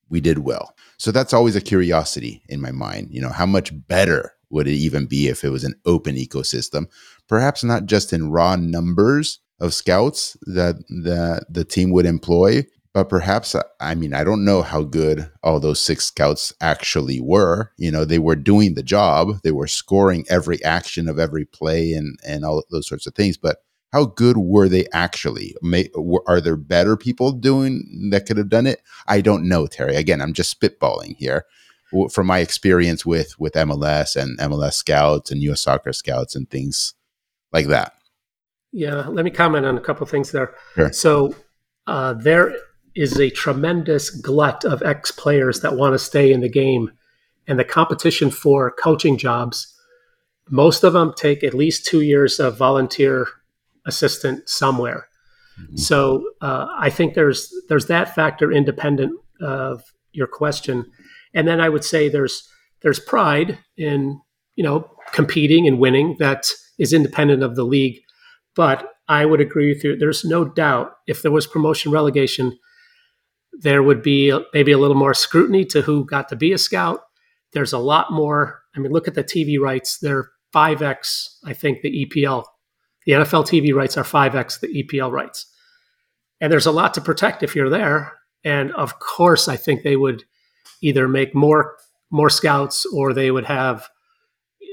we 0.10 0.20
did 0.20 0.39
well. 0.39 0.75
So 0.98 1.13
that's 1.13 1.32
always 1.32 1.56
a 1.56 1.62
curiosity 1.62 2.44
in 2.50 2.60
my 2.60 2.72
mind. 2.72 3.08
You 3.10 3.22
know, 3.22 3.29
how 3.29 3.46
much 3.46 3.72
better 3.88 4.34
would 4.50 4.67
it 4.67 4.74
even 4.74 5.06
be 5.06 5.29
if 5.29 5.46
it 5.46 5.50
was 5.50 5.63
an 5.63 5.75
open 5.86 6.17
ecosystem? 6.17 6.88
Perhaps 7.29 7.63
not 7.63 7.86
just 7.86 8.12
in 8.12 8.32
raw 8.32 8.58
numbers 8.58 9.39
of 9.62 9.74
scouts 9.74 10.36
that 10.41 10.75
the 10.89 11.41
the 11.50 11.63
team 11.63 11.91
would 11.91 12.06
employ, 12.06 12.65
but 12.94 13.10
perhaps 13.10 13.56
i 13.79 13.96
mean 13.96 14.13
i 14.13 14.24
don't 14.24 14.46
know 14.46 14.62
how 14.62 14.82
good 14.82 15.29
all 15.44 15.60
those 15.60 15.82
six 15.82 16.06
scouts 16.06 16.53
actually 16.62 17.22
were. 17.22 17.72
You 17.77 17.91
know 17.91 18.06
they 18.06 18.20
were 18.20 18.36
doing 18.36 18.74
the 18.74 18.84
job. 18.84 19.41
They 19.44 19.51
were 19.51 19.67
scoring 19.67 20.25
every 20.29 20.63
action 20.63 21.08
of 21.08 21.20
every 21.20 21.46
play 21.46 21.94
and 21.94 22.20
and 22.25 22.44
all 22.44 22.63
those 22.70 22.88
sorts 22.88 23.08
of 23.08 23.15
things. 23.15 23.38
But 23.38 23.58
how 23.94 24.06
good 24.06 24.38
were 24.38 24.67
they 24.67 24.86
actually? 24.91 25.56
May, 25.62 25.89
are 26.27 26.41
there 26.41 26.58
better 26.58 26.98
people 26.98 27.32
doing 27.32 28.10
that 28.12 28.25
could 28.25 28.38
have 28.38 28.50
done 28.50 28.67
it? 28.67 28.82
I 29.08 29.22
don't 29.22 29.48
know 29.48 29.67
terry. 29.67 29.96
Again 29.96 30.22
i'm 30.22 30.34
just 30.34 30.60
spitballing 30.60 31.15
here. 31.17 31.46
From 32.12 32.27
my 32.27 32.39
experience 32.39 33.06
with 33.06 33.39
with 33.39 33.53
mls 33.53 34.15
and 34.22 34.38
mls 34.39 34.74
scouts 34.74 35.32
and 35.32 35.41
us 35.41 35.62
soccer 35.62 35.94
scouts 35.94 36.36
and 36.36 36.50
things 36.50 36.94
like 37.53 37.67
that. 37.67 37.94
Yeah 38.72 39.08
let 39.08 39.24
me 39.24 39.32
comment 39.32 39.65
on 39.65 39.77
a 39.77 39.82
couple 39.82 40.06
things 40.06 40.32
there. 40.32 40.56
Sure. 40.75 40.91
so 40.91 41.34
uh, 41.88 42.13
there 42.13 42.53
is 42.98 43.20
a 43.20 43.30
tremendous 43.30 44.10
glut 44.10 44.66
of 44.66 44.82
ex 44.82 45.12
players 45.12 45.62
that 45.62 45.75
want 45.75 45.94
to 45.94 46.00
stay 46.00 46.32
in 46.32 46.42
the 46.42 46.50
game. 46.50 46.92
And 47.48 47.60
the 47.60 47.63
competition 47.63 48.32
for 48.32 48.72
coaching 48.72 49.18
jobs, 49.18 49.74
most 50.50 50.84
of 50.84 50.94
them 50.94 51.13
take 51.16 51.44
at 51.44 51.54
least 51.54 51.86
two 51.86 52.01
years 52.01 52.39
of 52.39 52.58
volunteer 52.58 53.27
assistant 53.86 54.50
somewhere. 54.50 55.08
Mm-hmm. 55.62 55.77
So 55.77 56.27
uh, 56.42 56.68
I 56.77 56.89
think 56.89 57.13
there's 57.13 57.54
there's 57.70 57.86
that 57.86 58.16
factor 58.16 58.51
independent 58.51 59.13
of 59.42 59.84
your 60.12 60.27
question, 60.27 60.86
and 61.34 61.48
then 61.48 61.62
I 61.62 61.70
would 61.70 61.86
say 61.86 62.10
there's 62.10 62.50
there's 62.82 63.00
pride 63.00 63.60
in 63.77 64.20
you 64.56 64.63
know 64.63 64.89
competing 65.13 65.68
and 65.68 65.80
winning 65.80 66.16
that 66.20 66.50
is 66.80 66.94
independent 66.94 67.44
of 67.44 67.56
the 67.56 67.63
league. 67.63 68.00
But 68.56 68.92
I 69.08 69.25
would 69.25 69.39
agree 69.39 69.70
with 69.70 69.84
you. 69.84 69.96
There's 69.96 70.25
no 70.25 70.46
doubt 70.46 70.94
if 71.06 71.22
there 71.22 71.32
was 71.32 71.48
promotion 71.48 71.92
relegation, 71.92 72.58
there 73.60 73.82
would 73.84 74.02
be 74.02 74.38
maybe 74.54 74.72
a 74.72 74.78
little 74.78 74.96
more 74.96 75.14
scrutiny 75.14 75.66
to 75.66 75.82
who 75.82 76.06
got 76.06 76.30
to 76.30 76.36
be 76.36 76.54
a 76.54 76.58
scout. 76.58 77.02
There's 77.54 77.74
a 77.74 77.80
lot 77.80 78.12
more. 78.12 78.62
I 78.76 78.80
mean, 78.80 78.92
look 78.92 79.08
at 79.08 79.16
the 79.16 79.24
TV 79.24 79.60
rights. 79.60 79.98
They're 79.98 80.30
5x, 80.54 81.38
I 81.46 81.54
think, 81.54 81.82
the 81.82 82.06
EPL. 82.06 82.46
The 83.06 83.14
NFL 83.14 83.48
TV 83.48 83.74
rights 83.74 83.98
are 83.98 84.04
5x 84.04 84.60
the 84.60 84.84
EPL 84.84 85.12
rights. 85.12 85.46
And 86.40 86.52
there's 86.52 86.66
a 86.66 86.72
lot 86.72 86.94
to 86.94 87.02
protect 87.02 87.42
if 87.42 87.56
you're 87.56 87.70
there. 87.70 88.14
And 88.44 88.72
of 88.74 89.00
course, 89.00 89.48
I 89.48 89.56
think 89.56 89.84
they 89.84 89.96
would 89.96 90.24
either 90.82 91.08
make 91.08 91.34
more 91.34 91.78
more 92.10 92.30
scouts 92.30 92.86
or 92.86 93.12
they 93.12 93.32
would 93.32 93.46
have 93.46 93.90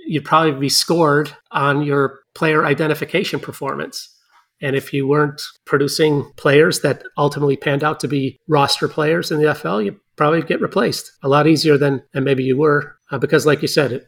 you'd 0.06 0.24
probably 0.24 0.52
be 0.52 0.68
scored 0.68 1.34
on 1.50 1.82
your 1.82 2.20
player 2.34 2.64
identification 2.64 3.40
performance. 3.40 4.13
And 4.60 4.76
if 4.76 4.92
you 4.92 5.06
weren't 5.06 5.42
producing 5.64 6.30
players 6.36 6.80
that 6.80 7.02
ultimately 7.18 7.56
panned 7.56 7.84
out 7.84 8.00
to 8.00 8.08
be 8.08 8.40
roster 8.48 8.88
players 8.88 9.30
in 9.30 9.38
the 9.38 9.46
NFL, 9.46 9.84
you 9.84 10.00
probably 10.16 10.42
get 10.42 10.60
replaced 10.60 11.12
a 11.22 11.28
lot 11.28 11.46
easier 11.46 11.76
than, 11.76 12.02
and 12.14 12.24
maybe 12.24 12.44
you 12.44 12.56
were. 12.56 12.96
Uh, 13.10 13.18
because, 13.18 13.46
like 13.46 13.60
you 13.62 13.68
said, 13.68 13.92
it, 13.92 14.06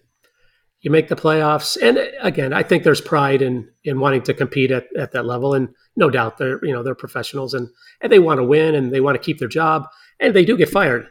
you 0.80 0.90
make 0.90 1.08
the 1.08 1.16
playoffs. 1.16 1.76
And 1.80 1.98
again, 2.20 2.52
I 2.52 2.62
think 2.62 2.84
there's 2.84 3.00
pride 3.00 3.42
in 3.42 3.68
in 3.84 3.98
wanting 3.98 4.22
to 4.22 4.34
compete 4.34 4.70
at, 4.70 4.86
at 4.96 5.12
that 5.12 5.26
level. 5.26 5.54
And 5.54 5.68
no 5.96 6.10
doubt 6.10 6.38
they're 6.38 6.64
you 6.64 6.72
know 6.72 6.82
they're 6.82 6.94
professionals 6.94 7.54
and, 7.54 7.68
and 8.00 8.12
they 8.12 8.18
want 8.18 8.38
to 8.38 8.44
win 8.44 8.74
and 8.74 8.92
they 8.92 9.00
want 9.00 9.20
to 9.20 9.24
keep 9.24 9.38
their 9.38 9.48
job 9.48 9.88
and 10.20 10.34
they 10.34 10.44
do 10.44 10.56
get 10.56 10.68
fired. 10.68 11.08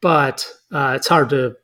But 0.00 0.48
uh, 0.70 0.94
it's 0.96 1.08
hard 1.08 1.30
to 1.30 1.56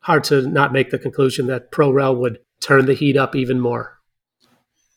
hard 0.00 0.24
to 0.24 0.42
not 0.48 0.72
make 0.72 0.90
the 0.90 0.98
conclusion 0.98 1.46
that 1.46 1.70
pro 1.70 1.90
rel 1.90 2.16
would 2.16 2.38
turn 2.60 2.86
the 2.86 2.94
heat 2.94 3.16
up 3.16 3.34
even 3.34 3.60
more. 3.60 3.98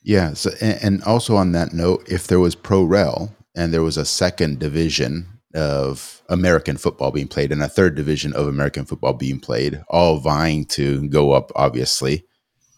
Yeah. 0.03 0.33
So, 0.33 0.51
and 0.61 1.03
also 1.03 1.35
on 1.35 1.51
that 1.53 1.73
note, 1.73 2.07
if 2.09 2.27
there 2.27 2.39
was 2.39 2.55
pro 2.55 2.83
rel 2.83 3.35
and 3.55 3.73
there 3.73 3.83
was 3.83 3.97
a 3.97 4.05
second 4.05 4.59
division 4.59 5.27
of 5.53 6.21
American 6.29 6.77
football 6.77 7.11
being 7.11 7.27
played 7.27 7.51
and 7.51 7.63
a 7.63 7.67
third 7.67 7.95
division 7.95 8.33
of 8.33 8.47
American 8.47 8.85
football 8.85 9.13
being 9.13 9.39
played, 9.39 9.81
all 9.89 10.19
vying 10.19 10.65
to 10.65 11.07
go 11.09 11.31
up, 11.31 11.51
obviously. 11.55 12.25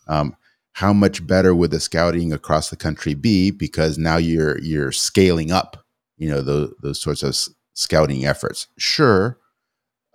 Um, 0.07 0.35
how 0.73 0.93
much 0.93 1.25
better 1.27 1.53
would 1.53 1.71
the 1.71 1.79
scouting 1.79 2.31
across 2.31 2.69
the 2.69 2.77
country 2.77 3.13
be? 3.13 3.51
Because 3.51 3.97
now 3.97 4.17
you're 4.17 4.57
you're 4.59 4.91
scaling 4.91 5.51
up, 5.51 5.85
you 6.17 6.29
know, 6.29 6.41
those 6.41 6.73
those 6.81 7.01
sorts 7.01 7.21
of 7.21 7.35
scouting 7.73 8.25
efforts. 8.25 8.67
Sure, 8.77 9.37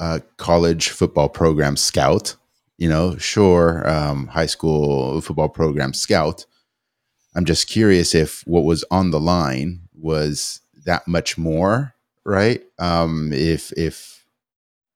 uh, 0.01 0.21
college 0.39 0.89
football 0.89 1.29
program 1.29 1.77
scout, 1.77 2.37
you 2.79 2.89
know, 2.89 3.17
sure, 3.19 3.89
um, 3.89 4.29
high 4.29 4.47
school 4.47 5.21
football 5.21 5.49
program 5.49 5.93
scout, 5.93 6.47
I'm 7.35 7.45
just 7.45 7.69
curious 7.69 8.15
if 8.15 8.43
what 8.47 8.65
was 8.65 8.85
on 8.91 9.11
the 9.11 9.21
line 9.21 9.81
was 9.95 10.61
that 10.85 11.09
much 11.09 11.37
more, 11.37 11.95
right? 12.25 12.63
Um, 12.79 13.33
if 13.33 13.73
if 13.73 14.25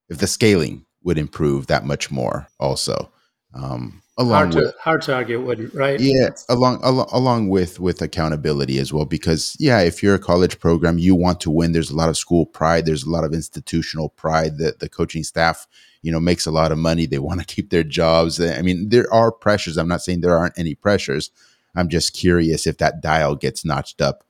if 0.08 0.18
the 0.18 0.26
scaling 0.26 0.86
would 1.02 1.18
improve 1.18 1.66
that 1.66 1.84
much 1.84 2.10
more, 2.10 2.48
also. 2.58 3.10
Um, 3.54 4.02
along 4.18 4.36
hard 4.36 4.52
to, 4.52 4.58
with, 4.58 4.74
hard 4.76 5.02
to 5.02 5.14
argue 5.14 5.40
it 5.40 5.42
wouldn't, 5.42 5.74
right? 5.74 5.98
Yeah, 5.98 6.30
along, 6.48 6.80
along 6.82 7.08
along 7.12 7.48
with 7.48 7.80
with 7.80 8.02
accountability 8.02 8.78
as 8.78 8.92
well, 8.92 9.04
because 9.04 9.56
yeah, 9.58 9.80
if 9.80 10.02
you're 10.02 10.14
a 10.14 10.20
college 10.20 10.58
program, 10.58 10.98
you 10.98 11.14
want 11.14 11.40
to 11.40 11.50
win. 11.50 11.72
There's 11.72 11.90
a 11.90 11.96
lot 11.96 12.08
of 12.08 12.16
school 12.16 12.44
pride. 12.44 12.84
There's 12.84 13.04
a 13.04 13.10
lot 13.10 13.24
of 13.24 13.32
institutional 13.32 14.10
pride 14.10 14.58
that 14.58 14.80
the 14.80 14.88
coaching 14.88 15.24
staff, 15.24 15.66
you 16.02 16.12
know, 16.12 16.20
makes 16.20 16.46
a 16.46 16.50
lot 16.50 16.72
of 16.72 16.78
money. 16.78 17.06
They 17.06 17.18
want 17.18 17.40
to 17.40 17.46
keep 17.46 17.70
their 17.70 17.84
jobs. 17.84 18.40
I 18.40 18.60
mean, 18.60 18.90
there 18.90 19.12
are 19.12 19.32
pressures. 19.32 19.76
I'm 19.76 19.88
not 19.88 20.02
saying 20.02 20.20
there 20.20 20.36
aren't 20.36 20.58
any 20.58 20.74
pressures, 20.74 21.30
I'm 21.76 21.88
just 21.88 22.12
curious 22.14 22.66
if 22.66 22.78
that 22.78 23.00
dial 23.00 23.34
gets 23.34 23.64
notched 23.64 24.00
up 24.00 24.24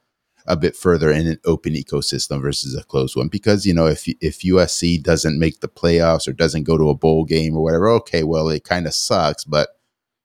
a 0.49 0.57
bit 0.57 0.75
further 0.75 1.13
in 1.13 1.27
an 1.27 1.39
open 1.45 1.75
ecosystem 1.75 2.41
versus 2.41 2.75
a 2.75 2.83
closed 2.83 3.15
one. 3.15 3.29
Because 3.29 3.67
you 3.67 3.75
know, 3.75 3.87
if 3.87 4.09
if 4.21 4.41
USC 4.41 5.01
doesn't 5.03 5.39
make 5.39 5.61
the 5.61 5.69
playoffs 5.69 6.27
or 6.27 6.33
doesn't 6.33 6.65
go 6.65 6.77
to 6.77 6.89
a 6.89 6.95
bowl 6.95 7.25
game 7.25 7.57
or 7.57 7.63
whatever, 7.63 7.89
okay, 7.91 8.25
well, 8.25 8.49
it 8.49 8.65
kind 8.65 8.87
of 8.87 8.95
sucks. 8.95 9.45
But 9.45 9.69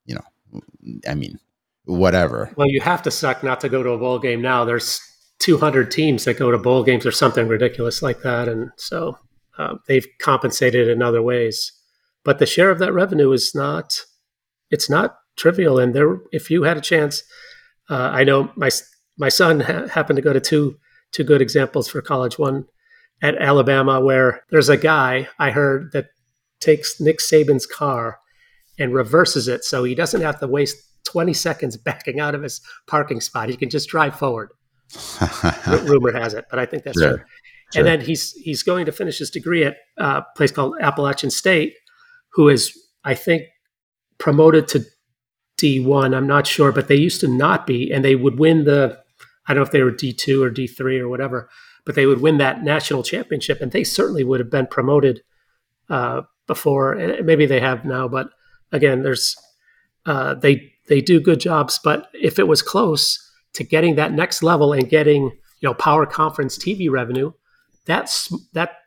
you 0.06 0.16
know, 0.16 0.62
I 1.08 1.14
mean, 1.14 1.40
whatever. 1.86 2.52
Well, 2.56 2.70
you 2.70 2.82
have 2.82 3.04
to 3.04 3.12
suck 3.12 3.44
not 3.44 3.60
to 3.62 3.70
go 3.70 3.84
to 3.84 3.90
a 3.90 3.98
bowl 3.98 4.18
game 4.18 4.42
now. 4.42 4.64
There's 4.66 5.00
200 5.40 5.92
teams 5.92 6.24
that 6.26 6.40
go 6.40 6.52
to 6.52 6.58
bowl 6.58 6.84
games 6.84 7.06
or 7.06 7.12
something 7.12 7.48
ridiculous 7.48 8.02
like 8.02 8.22
that, 8.22 8.48
and 8.48 8.72
so 8.78 9.18
uh, 9.58 9.76
they've 9.88 10.08
compensated 10.20 10.88
in 10.88 11.02
other 11.02 11.22
ways. 11.22 11.74
But 12.24 12.40
the 12.40 12.46
share 12.46 12.72
of 12.72 12.80
that 12.80 12.94
revenue 12.94 13.32
is 13.34 13.54
not. 13.54 14.00
It's 14.72 14.90
not 14.90 15.18
trivial. 15.36 15.80
And 15.80 15.94
there, 15.94 16.18
if 16.32 16.50
you 16.50 16.64
had 16.64 16.78
a 16.78 16.82
chance, 16.82 17.24
uh, 17.90 18.12
I 18.14 18.24
know 18.24 18.52
my 18.56 18.70
my 19.18 19.30
son 19.30 19.60
ha- 19.60 19.88
happened 19.88 20.18
to 20.18 20.24
go 20.24 20.34
to 20.34 20.40
two 20.40 20.78
two 21.12 21.24
good 21.24 21.42
examples 21.42 21.88
for 21.88 22.02
college. 22.02 22.40
One 22.40 22.66
at 23.22 23.38
Alabama, 23.38 24.02
where 24.02 24.44
there's 24.50 24.70
a 24.70 24.78
guy 24.78 25.30
I 25.40 25.52
heard 25.52 25.92
that 25.94 26.08
takes 26.60 27.00
Nick 27.00 27.20
Saban's 27.20 27.66
car 27.66 28.20
and 28.80 28.94
reverses 28.94 29.48
it, 29.48 29.64
so 29.64 29.84
he 29.84 29.96
doesn't 29.96 30.22
have 30.22 30.40
to 30.40 30.48
waste 30.48 30.78
20 31.06 31.34
seconds 31.34 31.78
backing 31.78 32.20
out 32.20 32.36
of 32.36 32.42
his 32.42 32.62
parking 32.88 33.22
spot. 33.22 33.50
He 33.50 33.56
can 33.56 33.70
just 33.70 33.90
drive 33.90 34.18
forward. 34.18 34.50
rumor 35.84 36.12
has 36.12 36.34
it, 36.34 36.46
but 36.50 36.60
I 36.60 36.66
think 36.66 36.84
that's 36.84 36.98
true. 36.98 37.18
Sure. 37.18 37.26
And 37.76 37.88
then 37.88 38.02
he's 38.02 38.34
he's 38.34 38.62
going 38.62 38.86
to 38.86 38.92
finish 38.92 39.18
his 39.18 39.32
degree 39.32 39.64
at 39.64 39.78
a 39.98 40.24
place 40.36 40.52
called 40.52 40.76
Appalachian 40.80 41.32
State, 41.32 41.74
who 42.34 42.50
is 42.50 42.78
I 43.04 43.16
think 43.16 43.44
promoted 44.20 44.68
to 44.70 44.86
D1. 45.58 46.16
I'm 46.16 46.28
not 46.28 46.48
sure, 46.48 46.72
but 46.72 46.88
they 46.88 46.96
used 46.96 47.22
to 47.22 47.28
not 47.28 47.68
be, 47.68 47.92
and 47.92 48.04
they 48.04 48.16
would 48.16 48.40
win 48.40 48.66
the. 48.66 49.00
I 49.48 49.54
don't 49.54 49.62
know 49.62 49.66
if 49.66 49.72
they 49.72 49.84
were 49.84 49.92
D2 49.92 50.42
or 50.42 50.50
D3 50.50 51.00
or 51.00 51.10
whatever, 51.10 51.50
but 51.86 51.96
they 51.96 52.06
would 52.06 52.22
win 52.22 52.38
that 52.38 52.64
national 52.64 53.04
championship, 53.04 53.62
and 53.62 53.72
they 53.72 53.84
certainly 53.84 54.24
would 54.24 54.40
have 54.40 54.50
been 54.50 54.68
promoted 54.68 55.22
uh, 55.90 56.22
before. 56.48 56.96
Maybe 57.24 57.46
they 57.46 57.60
have 57.60 57.86
now, 57.86 58.08
but 58.08 58.30
again, 58.72 59.04
there's 59.04 59.36
uh, 60.06 60.34
they 60.36 60.74
they 60.88 61.02
do 61.02 61.20
good 61.20 61.40
jobs. 61.40 61.80
But 61.84 62.10
if 62.14 62.40
it 62.40 62.48
was 62.48 62.62
close 62.62 63.20
to 63.54 63.64
getting 63.64 63.96
that 63.96 64.14
next 64.14 64.44
level 64.44 64.74
and 64.74 64.90
getting 64.90 65.24
you 65.24 65.70
know 65.70 65.74
power 65.74 66.06
conference 66.06 66.58
TV 66.58 66.90
revenue, 66.90 67.32
that's 67.86 68.34
that 68.54 68.78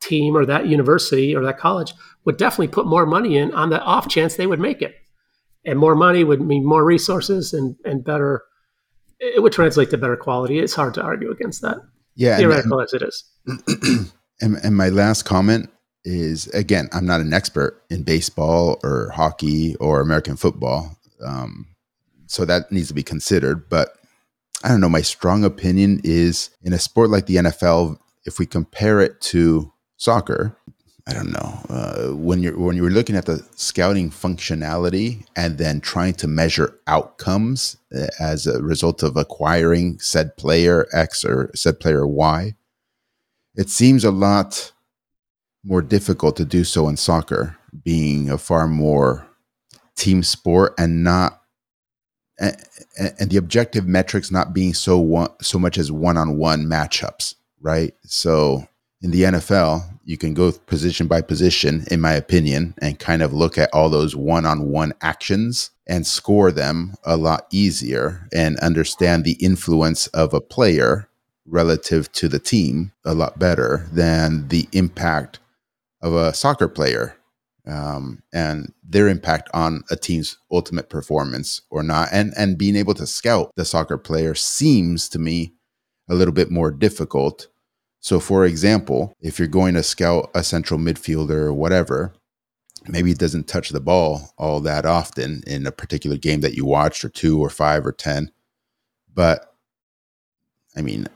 team 0.00 0.36
or 0.36 0.44
that 0.46 0.66
university 0.66 1.34
or 1.34 1.42
that 1.42 1.58
college 1.58 1.92
would 2.24 2.36
definitely 2.36 2.68
put 2.68 2.86
more 2.86 3.06
money 3.06 3.36
in 3.36 3.52
on 3.54 3.70
the 3.70 3.80
off 3.82 4.08
chance 4.08 4.36
they 4.36 4.46
would 4.46 4.60
make 4.60 4.82
it 4.82 4.94
and 5.66 5.78
more 5.78 5.94
money 5.94 6.24
would 6.24 6.40
mean 6.40 6.64
more 6.64 6.84
resources 6.84 7.52
and 7.52 7.76
and 7.84 8.04
better 8.04 8.42
it 9.18 9.42
would 9.42 9.52
translate 9.52 9.90
to 9.90 9.98
better 9.98 10.16
quality. 10.16 10.58
It's 10.58 10.74
hard 10.74 10.94
to 10.94 11.02
argue 11.02 11.30
against 11.30 11.62
that. 11.62 11.78
Yeah 12.14 12.38
theoretical 12.38 12.78
and, 12.78 12.84
as 12.84 12.94
it 12.94 13.02
is. 13.02 14.12
And, 14.38 14.56
and 14.62 14.76
my 14.76 14.90
last 14.90 15.22
comment 15.22 15.70
is 16.04 16.46
again 16.48 16.90
i'm 16.92 17.06
not 17.06 17.20
an 17.20 17.32
expert 17.32 17.82
in 17.88 18.02
baseball 18.02 18.78
or 18.84 19.10
hockey 19.14 19.74
or 19.76 20.00
american 20.00 20.36
football 20.36 20.94
um, 21.24 21.66
so 22.26 22.44
that 22.44 22.70
needs 22.70 22.88
to 22.88 22.94
be 22.94 23.02
considered 23.02 23.68
but 23.70 23.96
i 24.62 24.68
don't 24.68 24.80
know. 24.80 24.90
My 24.90 25.00
strong 25.00 25.42
opinion 25.42 26.02
is 26.04 26.50
in 26.62 26.74
a 26.74 26.78
sport 26.78 27.08
like 27.08 27.24
the 27.24 27.36
nfl 27.36 27.98
if 28.26 28.38
we 28.38 28.44
compare 28.44 29.00
it 29.00 29.20
to 29.22 29.72
soccer 29.96 30.56
I 31.08 31.12
don't 31.12 31.30
know 31.30 31.60
uh, 31.70 32.14
when 32.16 32.42
you're 32.42 32.58
when 32.58 32.76
you're 32.76 32.90
looking 32.90 33.14
at 33.14 33.26
the 33.26 33.46
scouting 33.54 34.10
functionality 34.10 35.24
and 35.36 35.56
then 35.56 35.80
trying 35.80 36.14
to 36.14 36.26
measure 36.26 36.80
outcomes 36.88 37.76
uh, 37.96 38.08
as 38.18 38.46
a 38.46 38.60
result 38.60 39.04
of 39.04 39.16
acquiring 39.16 40.00
said 40.00 40.36
player 40.36 40.86
X 40.92 41.24
or 41.24 41.52
said 41.54 41.78
player 41.78 42.06
Y. 42.06 42.56
it 43.54 43.70
seems 43.70 44.04
a 44.04 44.10
lot 44.10 44.72
more 45.64 45.82
difficult 45.82 46.36
to 46.36 46.44
do 46.44 46.64
so 46.64 46.88
in 46.88 46.96
soccer, 46.96 47.56
being 47.84 48.28
a 48.30 48.38
far 48.38 48.66
more 48.66 49.28
team 49.96 50.22
sport 50.22 50.74
and 50.78 51.04
not 51.04 51.42
and, 52.38 52.56
and 52.98 53.30
the 53.30 53.36
objective 53.36 53.86
metrics 53.86 54.30
not 54.30 54.52
being 54.52 54.74
so 54.74 54.98
one, 54.98 55.30
so 55.40 55.58
much 55.58 55.78
as 55.78 55.90
one-on-one 55.90 56.66
matchups, 56.66 57.34
right? 57.60 57.94
So 58.04 58.66
in 59.00 59.10
the 59.10 59.22
NFL, 59.22 59.95
you 60.06 60.16
can 60.16 60.34
go 60.34 60.52
position 60.52 61.08
by 61.08 61.20
position, 61.20 61.84
in 61.90 62.00
my 62.00 62.12
opinion, 62.12 62.74
and 62.80 62.98
kind 62.98 63.22
of 63.22 63.32
look 63.32 63.58
at 63.58 63.68
all 63.74 63.90
those 63.90 64.14
one 64.14 64.46
on 64.46 64.70
one 64.70 64.94
actions 65.02 65.70
and 65.88 66.06
score 66.06 66.52
them 66.52 66.94
a 67.04 67.16
lot 67.16 67.46
easier 67.50 68.28
and 68.32 68.56
understand 68.60 69.24
the 69.24 69.36
influence 69.40 70.06
of 70.08 70.32
a 70.32 70.40
player 70.40 71.08
relative 71.44 72.10
to 72.12 72.28
the 72.28 72.38
team 72.38 72.92
a 73.04 73.14
lot 73.14 73.38
better 73.38 73.88
than 73.92 74.46
the 74.48 74.68
impact 74.72 75.40
of 76.00 76.14
a 76.14 76.32
soccer 76.32 76.68
player 76.68 77.16
um, 77.66 78.22
and 78.32 78.72
their 78.88 79.08
impact 79.08 79.50
on 79.52 79.82
a 79.90 79.96
team's 79.96 80.38
ultimate 80.52 80.88
performance 80.88 81.62
or 81.68 81.82
not. 81.82 82.08
And, 82.12 82.32
and 82.36 82.56
being 82.56 82.76
able 82.76 82.94
to 82.94 83.08
scout 83.08 83.50
the 83.56 83.64
soccer 83.64 83.98
player 83.98 84.36
seems 84.36 85.08
to 85.08 85.18
me 85.18 85.54
a 86.08 86.14
little 86.14 86.34
bit 86.34 86.48
more 86.48 86.70
difficult 86.70 87.48
so, 88.06 88.20
for 88.20 88.44
example, 88.44 89.16
if 89.20 89.36
you're 89.36 89.48
going 89.48 89.74
to 89.74 89.82
scout 89.82 90.30
a 90.32 90.44
central 90.44 90.78
midfielder 90.78 91.30
or 91.30 91.52
whatever, 91.52 92.12
maybe 92.86 93.10
it 93.10 93.18
doesn't 93.18 93.48
touch 93.48 93.70
the 93.70 93.80
ball 93.80 94.32
all 94.38 94.60
that 94.60 94.86
often 94.86 95.42
in 95.44 95.66
a 95.66 95.72
particular 95.72 96.16
game 96.16 96.40
that 96.42 96.54
you 96.54 96.64
watched, 96.64 97.04
or 97.04 97.08
two, 97.08 97.40
or 97.40 97.50
five, 97.50 97.84
or 97.84 97.90
10. 97.90 98.30
But 99.12 99.52
I 100.76 100.82
mean, 100.82 101.08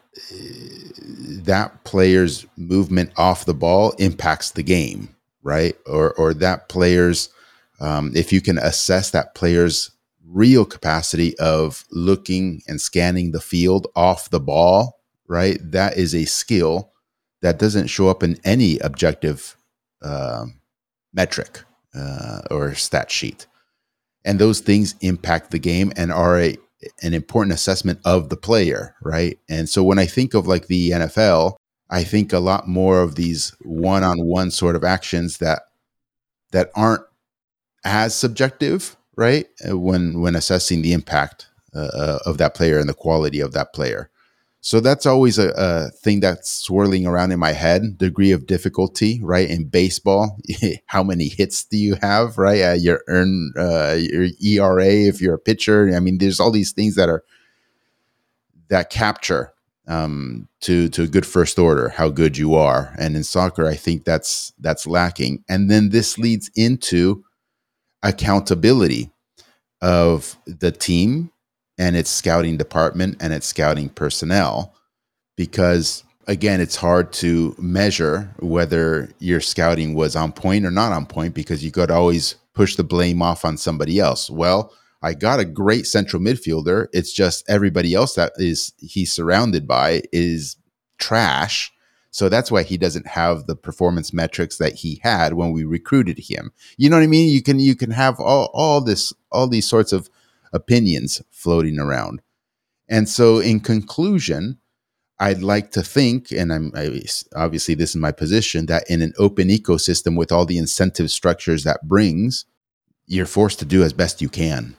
that 1.45 1.85
player's 1.85 2.45
movement 2.57 3.13
off 3.17 3.45
the 3.45 3.55
ball 3.55 3.93
impacts 4.01 4.51
the 4.51 4.65
game, 4.65 5.15
right? 5.45 5.77
Or, 5.87 6.13
or 6.15 6.35
that 6.35 6.69
player's, 6.69 7.29
um, 7.79 8.11
if 8.17 8.33
you 8.33 8.41
can 8.41 8.59
assess 8.59 9.13
that 9.13 9.37
player's 9.37 9.93
real 10.27 10.65
capacity 10.65 11.39
of 11.39 11.85
looking 11.93 12.63
and 12.67 12.81
scanning 12.81 13.31
the 13.31 13.41
field 13.41 13.87
off 13.95 14.31
the 14.31 14.41
ball 14.41 15.00
right? 15.31 15.59
That 15.63 15.97
is 15.97 16.13
a 16.13 16.25
skill 16.25 16.91
that 17.41 17.59
doesn't 17.59 17.87
show 17.87 18.09
up 18.09 18.23
in 18.23 18.37
any 18.45 18.79
objective 18.81 19.57
uh, 20.03 20.47
metric 21.15 21.63
uh, 21.95 22.41
or 22.51 22.75
stat 22.75 23.11
sheet. 23.11 23.47
And 24.25 24.39
those 24.39 24.61
things 24.61 24.97
impact 25.01 25.53
the 25.53 25.59
game 25.59 25.93
and 25.97 26.13
are 26.13 26.39
a, 26.39 26.59
an 27.03 27.15
important 27.15 27.55
assessment 27.55 28.01
of 28.05 28.29
the 28.29 28.37
player, 28.37 28.97
right? 29.03 29.39
And 29.49 29.69
so 29.69 29.85
when 29.85 30.01
I 30.01 30.07
think 30.07 30.35
of 30.35 30.49
like 30.49 30.67
the 30.67 30.91
NFL, 30.91 31.55
I 31.89 32.03
think 32.03 32.33
a 32.33 32.41
lot 32.41 32.69
more 32.69 33.01
of 33.01 33.15
these 33.15 33.55
one-on-one 33.63 34.51
sort 34.51 34.77
of 34.77 34.85
actions 34.85 35.39
that 35.39 35.63
that 36.51 36.71
aren't 36.75 37.03
as 37.85 38.15
subjective, 38.15 38.97
right? 39.17 39.47
When 39.65 40.21
when 40.21 40.35
assessing 40.35 40.83
the 40.83 40.93
impact 40.93 41.49
uh, 41.73 41.91
uh, 41.95 42.19
of 42.27 42.39
that 42.39 42.55
player 42.55 42.81
and 42.81 42.89
the 42.89 42.95
quality 42.95 43.39
of 43.39 43.53
that 43.53 43.73
player. 43.73 44.10
So 44.63 44.81
that's 44.81 45.07
always 45.07 45.39
a, 45.39 45.53
a, 45.57 45.91
thing 45.91 46.21
that's 46.21 46.51
swirling 46.51 47.07
around 47.07 47.33
in 47.33 47.39
my 47.39 47.53
head. 47.53 47.97
Degree 47.97 48.31
of 48.31 48.47
difficulty, 48.47 49.19
right? 49.23 49.49
In 49.49 49.69
baseball, 49.69 50.37
how 50.87 51.03
many 51.03 51.29
hits 51.29 51.65
do 51.65 51.79
you 51.79 51.97
have, 52.03 52.37
right? 52.37 52.61
Uh, 52.61 52.73
your 52.75 53.03
earn, 53.09 53.53
uh, 53.57 53.97
your 53.99 54.29
ERA 54.45 54.87
if 54.87 55.21
you're 55.21 55.35
a 55.35 55.39
pitcher. 55.39 55.91
I 55.95 56.01
mean, 56.01 56.19
there's 56.19 56.41
all 56.41 56.51
these 56.51 56.73
things 56.73 56.95
that 56.97 57.09
are 57.09 57.25
that 58.69 58.91
capture 58.91 59.53
um, 59.89 60.47
to 60.61 60.89
to 60.91 61.03
a 61.03 61.09
good 61.09 61.27
first 61.27 61.59
order 61.59 61.89
how 61.89 62.11
good 62.11 62.37
you 62.37 62.55
are. 62.55 62.95
And 62.99 63.17
in 63.17 63.25
soccer, 63.25 63.67
I 63.67 63.77
think 63.77 64.05
that's 64.05 64.53
that's 64.61 64.87
lacking. 64.87 65.43
And 65.49 65.71
then 65.71 65.89
this 65.89 66.19
leads 66.19 66.51
into 66.55 67.25
accountability 68.03 69.11
of 69.81 70.37
the 70.47 70.71
team 70.71 71.33
and 71.81 71.97
its 71.97 72.11
scouting 72.11 72.59
department 72.59 73.17
and 73.21 73.33
its 73.33 73.47
scouting 73.47 73.89
personnel 73.89 74.75
because 75.35 76.05
again 76.27 76.61
it's 76.61 76.77
hard 76.77 77.11
to 77.11 77.57
measure 77.59 78.33
whether 78.39 79.09
your 79.19 79.41
scouting 79.41 79.95
was 79.95 80.15
on 80.15 80.31
point 80.31 80.67
or 80.67 80.71
not 80.71 80.93
on 80.93 81.07
point 81.07 81.35
because 81.35 81.65
you 81.65 81.73
could 81.73 81.91
always 81.91 82.35
push 82.53 82.77
the 82.77 82.85
blame 82.85 83.23
off 83.23 83.45
on 83.45 83.57
somebody 83.57 83.99
else. 83.99 84.31
Well 84.31 84.73
i 85.03 85.15
got 85.15 85.41
a 85.41 85.47
great 85.47 85.87
central 85.87 86.23
midfielder. 86.23 86.89
It's 86.93 87.15
just 87.15 87.49
everybody 87.49 87.95
else 87.95 88.15
that 88.15 88.33
is 88.37 88.75
he's 88.79 89.11
surrounded 89.11 89.67
by 89.67 90.03
is 90.13 90.57
trash. 90.99 91.73
So 92.11 92.29
that's 92.29 92.51
why 92.51 92.65
he 92.65 92.77
doesn't 92.77 93.07
have 93.07 93.47
the 93.47 93.57
performance 93.57 94.13
metrics 94.13 94.59
that 94.59 94.75
he 94.75 95.01
had 95.03 95.33
when 95.33 95.53
we 95.53 95.65
recruited 95.65 96.19
him. 96.19 96.53
You 96.77 96.91
know 96.91 96.97
what 96.97 97.05
i 97.05 97.07
mean? 97.07 97.33
You 97.33 97.43
can 97.43 97.59
you 97.59 97.75
can 97.75 97.93
have 97.93 98.21
all, 98.21 98.51
all 98.53 98.83
this 98.83 99.15
all 99.33 99.49
these 99.49 99.67
sorts 99.67 99.95
of 99.95 100.11
opinions 100.53 101.23
floating 101.31 101.79
around. 101.79 102.23
And 102.89 103.09
so, 103.09 103.39
in 103.39 103.61
conclusion, 103.61 104.59
I'd 105.21 105.43
like 105.43 105.71
to 105.73 105.83
think, 105.83 106.33
and 106.33 106.51
I'm 106.51 106.73
I, 106.75 107.03
obviously 107.37 107.75
this 107.75 107.91
is 107.91 107.97
my 107.97 108.11
position, 108.11 108.67
that 108.67 108.89
in 108.89 109.03
an 109.03 109.13
open 109.19 109.49
ecosystem 109.49 110.17
with 110.17 110.33
all 110.33 110.47
the 110.47 110.57
incentive 110.57 111.11
structures 111.11 111.63
that 111.65 111.87
brings, 111.87 112.47
you're 113.07 113.27
forced 113.27 113.59
to 113.59 113.67
do 113.67 113.83
as 113.83 113.93
best 113.93 114.23
you 114.23 114.31
can, 114.31 114.77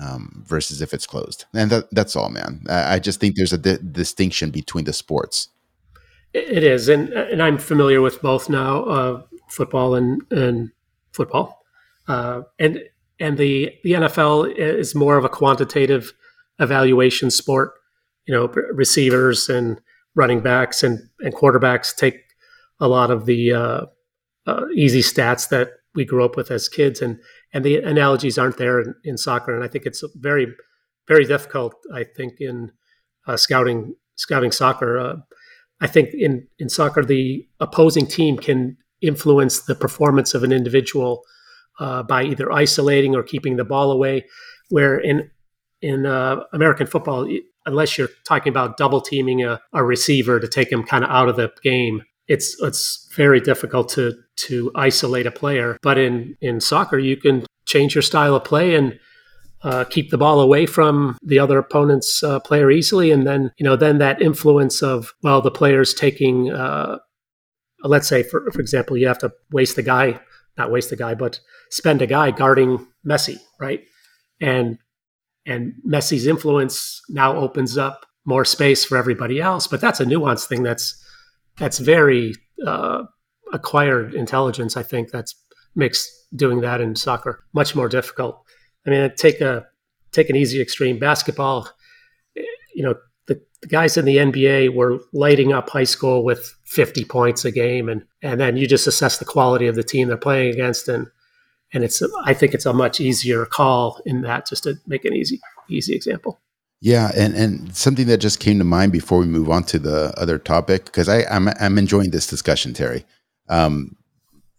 um, 0.00 0.44
versus 0.46 0.80
if 0.80 0.94
it's 0.94 1.06
closed. 1.06 1.44
And 1.52 1.70
that, 1.70 1.88
that's 1.92 2.16
all, 2.16 2.30
man. 2.30 2.64
I, 2.70 2.94
I, 2.94 2.98
just 2.98 3.20
think 3.20 3.36
there's 3.36 3.52
a 3.52 3.58
di- 3.58 3.78
distinction 3.92 4.50
between 4.50 4.86
the 4.86 4.94
sports. 4.94 5.48
It 6.32 6.64
is, 6.64 6.88
and 6.88 7.10
and 7.12 7.42
I'm 7.42 7.58
familiar 7.58 8.00
with 8.00 8.20
both 8.20 8.48
now, 8.48 8.82
uh, 8.84 9.22
football 9.48 9.94
and 9.94 10.20
and 10.30 10.70
football, 11.12 11.62
uh, 12.08 12.42
and 12.58 12.82
and 13.18 13.38
the 13.38 13.72
the 13.84 13.92
NFL 13.92 14.54
is 14.56 14.94
more 14.94 15.16
of 15.16 15.24
a 15.24 15.28
quantitative 15.28 16.12
evaluation 16.58 17.30
sport. 17.30 17.72
You 18.26 18.34
know, 18.34 18.48
receivers 18.72 19.48
and 19.48 19.80
running 20.14 20.40
backs 20.40 20.82
and 20.82 21.00
and 21.20 21.34
quarterbacks 21.34 21.94
take 21.94 22.20
a 22.80 22.88
lot 22.88 23.10
of 23.10 23.26
the 23.26 23.52
uh, 23.52 23.86
uh, 24.46 24.66
easy 24.74 25.00
stats 25.00 25.48
that 25.48 25.70
we 25.94 26.04
grew 26.04 26.24
up 26.24 26.36
with 26.36 26.50
as 26.50 26.68
kids, 26.68 27.00
and 27.00 27.18
and 27.52 27.64
the 27.64 27.76
analogies 27.78 28.38
aren't 28.38 28.58
there 28.58 28.80
in, 28.80 28.94
in 29.04 29.16
soccer. 29.16 29.54
And 29.54 29.64
I 29.64 29.68
think 29.68 29.86
it's 29.86 30.04
very 30.16 30.48
very 31.08 31.24
difficult. 31.24 31.74
I 31.94 32.04
think 32.04 32.40
in 32.40 32.72
uh, 33.26 33.36
scouting 33.36 33.94
scouting 34.16 34.52
soccer. 34.52 34.98
Uh, 34.98 35.16
I 35.80 35.86
think 35.86 36.10
in 36.14 36.46
in 36.58 36.68
soccer, 36.68 37.04
the 37.04 37.46
opposing 37.60 38.06
team 38.06 38.36
can 38.36 38.76
influence 39.02 39.60
the 39.60 39.74
performance 39.74 40.34
of 40.34 40.42
an 40.42 40.52
individual 40.52 41.22
uh, 41.78 42.02
by 42.02 42.24
either 42.24 42.50
isolating 42.52 43.14
or 43.14 43.22
keeping 43.22 43.56
the 43.56 43.64
ball 43.64 43.90
away. 43.90 44.26
Where 44.70 44.98
in 44.98 45.30
in 45.82 46.06
uh, 46.06 46.42
American 46.52 46.86
football, 46.86 47.28
unless 47.66 47.98
you're 47.98 48.08
talking 48.24 48.50
about 48.50 48.76
double 48.76 49.00
teaming 49.00 49.44
a, 49.44 49.60
a 49.72 49.84
receiver 49.84 50.40
to 50.40 50.48
take 50.48 50.72
him 50.72 50.82
kind 50.82 51.04
of 51.04 51.10
out 51.10 51.28
of 51.28 51.36
the 51.36 51.52
game, 51.62 52.02
it's 52.28 52.60
it's 52.62 53.08
very 53.14 53.40
difficult 53.40 53.88
to 53.90 54.14
to 54.36 54.70
isolate 54.74 55.26
a 55.26 55.30
player. 55.30 55.78
But 55.82 55.98
in 55.98 56.36
in 56.40 56.60
soccer, 56.60 56.98
you 56.98 57.16
can 57.16 57.46
change 57.66 57.94
your 57.94 58.02
style 58.02 58.34
of 58.34 58.44
play 58.44 58.74
and 58.74 58.98
uh, 59.62 59.84
keep 59.84 60.10
the 60.10 60.18
ball 60.18 60.40
away 60.40 60.66
from 60.66 61.18
the 61.22 61.38
other 61.38 61.58
opponent's 61.58 62.22
uh, 62.22 62.40
player 62.40 62.70
easily, 62.70 63.10
and 63.10 63.26
then 63.26 63.52
you 63.58 63.64
know 63.64 63.76
then 63.76 63.98
that 63.98 64.20
influence 64.20 64.82
of 64.82 65.12
well 65.22 65.40
the 65.40 65.50
players 65.50 65.94
taking. 65.94 66.50
Uh, 66.50 66.98
let's 67.82 68.08
say, 68.08 68.22
for 68.22 68.50
for 68.50 68.60
example, 68.60 68.96
you 68.96 69.06
have 69.06 69.18
to 69.18 69.32
waste 69.52 69.76
the 69.76 69.82
guy 69.82 70.20
not 70.58 70.70
waste 70.70 70.92
a 70.92 70.96
guy, 70.96 71.14
but 71.14 71.40
spend 71.70 72.02
a 72.02 72.06
guy 72.06 72.30
guarding 72.30 72.86
Messi, 73.06 73.38
right? 73.60 73.84
And 74.40 74.78
and 75.46 75.74
Messi's 75.86 76.26
influence 76.26 77.00
now 77.08 77.36
opens 77.36 77.78
up 77.78 78.06
more 78.24 78.44
space 78.44 78.84
for 78.84 78.98
everybody 78.98 79.40
else. 79.40 79.66
But 79.66 79.80
that's 79.80 80.00
a 80.00 80.04
nuanced 80.04 80.46
thing. 80.46 80.62
That's 80.62 81.02
that's 81.58 81.78
very 81.78 82.34
uh, 82.66 83.04
acquired 83.52 84.14
intelligence. 84.14 84.76
I 84.76 84.82
think 84.82 85.10
that's 85.10 85.34
makes 85.74 86.08
doing 86.34 86.60
that 86.60 86.80
in 86.80 86.96
soccer 86.96 87.44
much 87.52 87.76
more 87.76 87.88
difficult. 87.88 88.42
I 88.86 88.90
mean, 88.90 89.12
take 89.16 89.40
a 89.40 89.66
take 90.12 90.30
an 90.30 90.36
easy 90.36 90.60
extreme 90.60 90.98
basketball. 90.98 91.68
You 92.74 92.82
know, 92.82 92.94
the, 93.60 93.66
guys 93.68 93.96
in 93.96 94.04
the 94.04 94.16
NBA 94.16 94.74
were 94.74 94.98
lighting 95.12 95.52
up 95.52 95.70
high 95.70 95.84
school 95.84 96.24
with 96.24 96.54
50 96.64 97.04
points 97.04 97.44
a 97.44 97.50
game, 97.50 97.88
and 97.88 98.04
and 98.22 98.40
then 98.40 98.56
you 98.56 98.66
just 98.66 98.86
assess 98.86 99.18
the 99.18 99.24
quality 99.24 99.66
of 99.66 99.74
the 99.74 99.82
team 99.82 100.08
they're 100.08 100.16
playing 100.16 100.52
against, 100.52 100.88
and 100.88 101.06
and 101.72 101.84
it's 101.84 102.02
I 102.24 102.34
think 102.34 102.54
it's 102.54 102.66
a 102.66 102.72
much 102.72 103.00
easier 103.00 103.44
call 103.46 104.00
in 104.06 104.22
that 104.22 104.46
just 104.46 104.64
to 104.64 104.74
make 104.86 105.04
an 105.04 105.14
easy 105.14 105.40
easy 105.68 105.94
example. 105.94 106.40
Yeah, 106.80 107.10
and 107.16 107.34
and 107.34 107.74
something 107.74 108.06
that 108.06 108.18
just 108.18 108.40
came 108.40 108.58
to 108.58 108.64
mind 108.64 108.92
before 108.92 109.18
we 109.18 109.26
move 109.26 109.50
on 109.50 109.64
to 109.64 109.78
the 109.78 110.12
other 110.16 110.38
topic 110.38 110.84
because 110.86 111.08
I 111.08 111.24
I'm 111.24 111.48
I'm 111.60 111.78
enjoying 111.78 112.10
this 112.10 112.26
discussion, 112.26 112.74
Terry. 112.74 113.04
Um, 113.48 113.96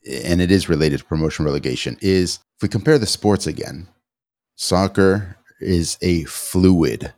and 0.10 0.42
it 0.42 0.52
is 0.52 0.70
related 0.70 1.00
to 1.00 1.06
promotion 1.06 1.46
relegation. 1.46 1.98
Is 2.02 2.40
if 2.56 2.64
we 2.64 2.70
compare 2.70 2.98
the 2.98 3.06
sports 3.06 3.46
again, 3.46 3.88
soccer 4.56 5.38
is 5.60 5.98
a 6.02 6.24
fluid 6.24 7.14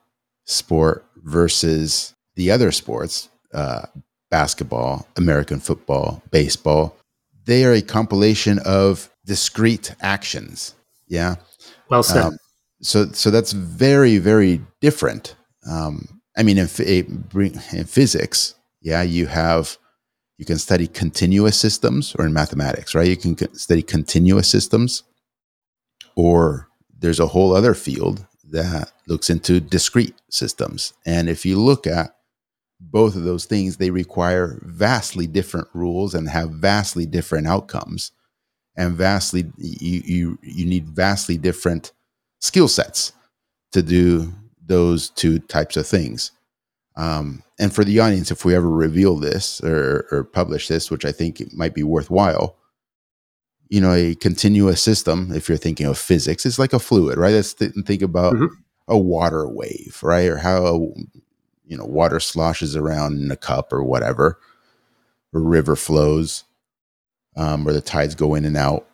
sport 0.46 1.06
versus 1.30 2.14
the 2.36 2.52
other 2.52 2.72
sports, 2.72 3.30
uh, 3.54 3.86
basketball, 4.30 5.08
American 5.16 5.60
football, 5.60 6.22
baseball, 6.32 6.96
they 7.46 7.64
are 7.66 7.74
a 7.74 7.82
compilation 7.82 8.60
of 8.60 9.10
discrete 9.26 9.96
actions. 10.02 10.76
Yeah. 11.08 11.36
Well 11.90 12.04
said. 12.04 12.26
Um, 12.26 12.38
so, 12.82 13.12
so 13.12 13.32
that's 13.32 13.52
very, 13.52 14.18
very 14.18 14.62
different. 14.82 15.36
Um, 15.70 16.22
I 16.38 16.44
mean, 16.44 16.58
in, 16.58 16.68
in 16.68 17.86
physics, 17.86 18.56
yeah, 18.82 19.02
you 19.02 19.28
have 19.28 19.78
you 20.38 20.46
can 20.46 20.58
study 20.58 20.88
continuous 20.88 21.58
systems, 21.60 22.16
or 22.18 22.26
in 22.26 22.32
mathematics, 22.32 22.96
right? 22.96 23.08
You 23.08 23.18
can 23.18 23.54
study 23.56 23.82
continuous 23.82 24.48
systems, 24.48 25.04
or 26.16 26.70
there's 26.98 27.20
a 27.20 27.28
whole 27.28 27.54
other 27.54 27.74
field 27.74 28.26
that 28.52 28.92
looks 29.08 29.30
into 29.30 29.60
discrete 29.60 30.16
systems. 30.30 30.94
And 31.06 31.30
if 31.30 31.46
you 31.46 31.60
look 31.60 31.88
at 31.88 32.16
both 32.80 33.16
of 33.16 33.24
those 33.24 33.46
things, 33.46 33.78
they 33.78 33.90
require 33.90 34.60
vastly 34.64 35.28
different 35.28 35.68
rules 35.74 36.16
and 36.16 36.30
have 36.30 36.52
vastly 36.52 37.06
different 37.06 37.48
outcomes, 37.48 38.12
and 38.78 38.96
vastly 38.96 39.52
you 39.58 40.02
you 40.06 40.40
you 40.42 40.66
need 40.66 40.88
vastly 40.88 41.38
different 41.38 41.92
skill 42.40 42.68
sets 42.68 43.12
to 43.74 43.84
do 43.84 44.34
those 44.66 45.10
two 45.10 45.40
types 45.40 45.76
of 45.76 45.86
things. 45.86 46.32
Um, 46.96 47.44
and 47.60 47.74
for 47.74 47.84
the 47.84 48.00
audience, 48.00 48.32
if 48.32 48.46
we 48.46 48.56
ever 48.56 48.70
reveal 48.70 49.16
this 49.16 49.62
or, 49.62 50.08
or 50.12 50.24
publish 50.24 50.68
this, 50.68 50.90
which 50.92 51.06
I 51.06 51.12
think 51.12 51.40
it 51.40 51.54
might 51.54 51.74
be 51.74 51.84
worthwhile, 51.84 52.58
you 53.70 53.80
know, 53.80 53.94
a 53.94 54.16
continuous 54.16 54.82
system, 54.82 55.32
if 55.34 55.48
you're 55.48 55.58
thinking 55.58 55.86
of 55.86 55.98
physics, 55.98 56.46
it's 56.46 56.60
like 56.60 56.74
a 56.74 56.80
fluid, 56.80 57.18
right? 57.18 57.34
Let's 57.34 57.54
th- 57.54 57.72
think 57.86 58.02
about 58.02 58.34
mm-hmm. 58.34 58.54
a 58.88 58.98
water 58.98 59.48
wave, 59.48 60.00
right? 60.02 60.28
Or 60.28 60.38
how, 60.38 60.94
you 61.66 61.78
know, 61.78 61.86
water 61.86 62.20
sloshes 62.20 62.76
around 62.76 63.22
in 63.22 63.32
a 63.32 63.38
cup 63.38 63.72
or 63.72 63.84
whatever, 63.84 64.40
or 65.34 65.42
river 65.42 65.76
flows, 65.76 66.46
um, 67.36 67.68
or 67.68 67.74
the 67.74 67.82
tides 67.82 68.16
go 68.16 68.34
in 68.34 68.44
and 68.44 68.58
out. 68.58 68.88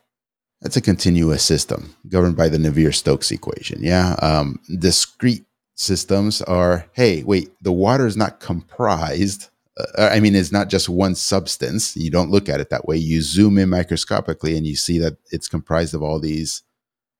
That's 0.61 0.77
a 0.77 0.81
continuous 0.81 1.43
system 1.43 1.95
governed 2.09 2.35
by 2.35 2.49
the 2.49 2.57
Navier 2.57 2.93
Stokes 2.93 3.31
equation. 3.31 3.81
Yeah. 3.81 4.15
Um, 4.21 4.59
discrete 4.79 5.45
systems 5.75 6.41
are 6.41 6.85
hey, 6.93 7.23
wait, 7.23 7.51
the 7.61 7.71
water 7.71 8.07
is 8.07 8.17
not 8.17 8.39
comprised. 8.39 9.49
Uh, 9.77 10.09
I 10.11 10.19
mean, 10.19 10.35
it's 10.35 10.51
not 10.51 10.69
just 10.69 10.87
one 10.87 11.15
substance. 11.15 11.95
You 11.97 12.09
don't 12.09 12.31
look 12.31 12.47
at 12.47 12.59
it 12.59 12.69
that 12.69 12.87
way. 12.87 12.97
You 12.97 13.21
zoom 13.21 13.57
in 13.57 13.69
microscopically 13.69 14.55
and 14.57 14.65
you 14.65 14.75
see 14.75 14.99
that 14.99 15.17
it's 15.31 15.47
comprised 15.47 15.93
of 15.93 16.01
all 16.01 16.19
these 16.19 16.63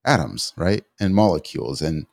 atoms, 0.04 0.52
right? 0.56 0.84
And 0.98 1.14
molecules. 1.14 1.82
And 1.82 2.06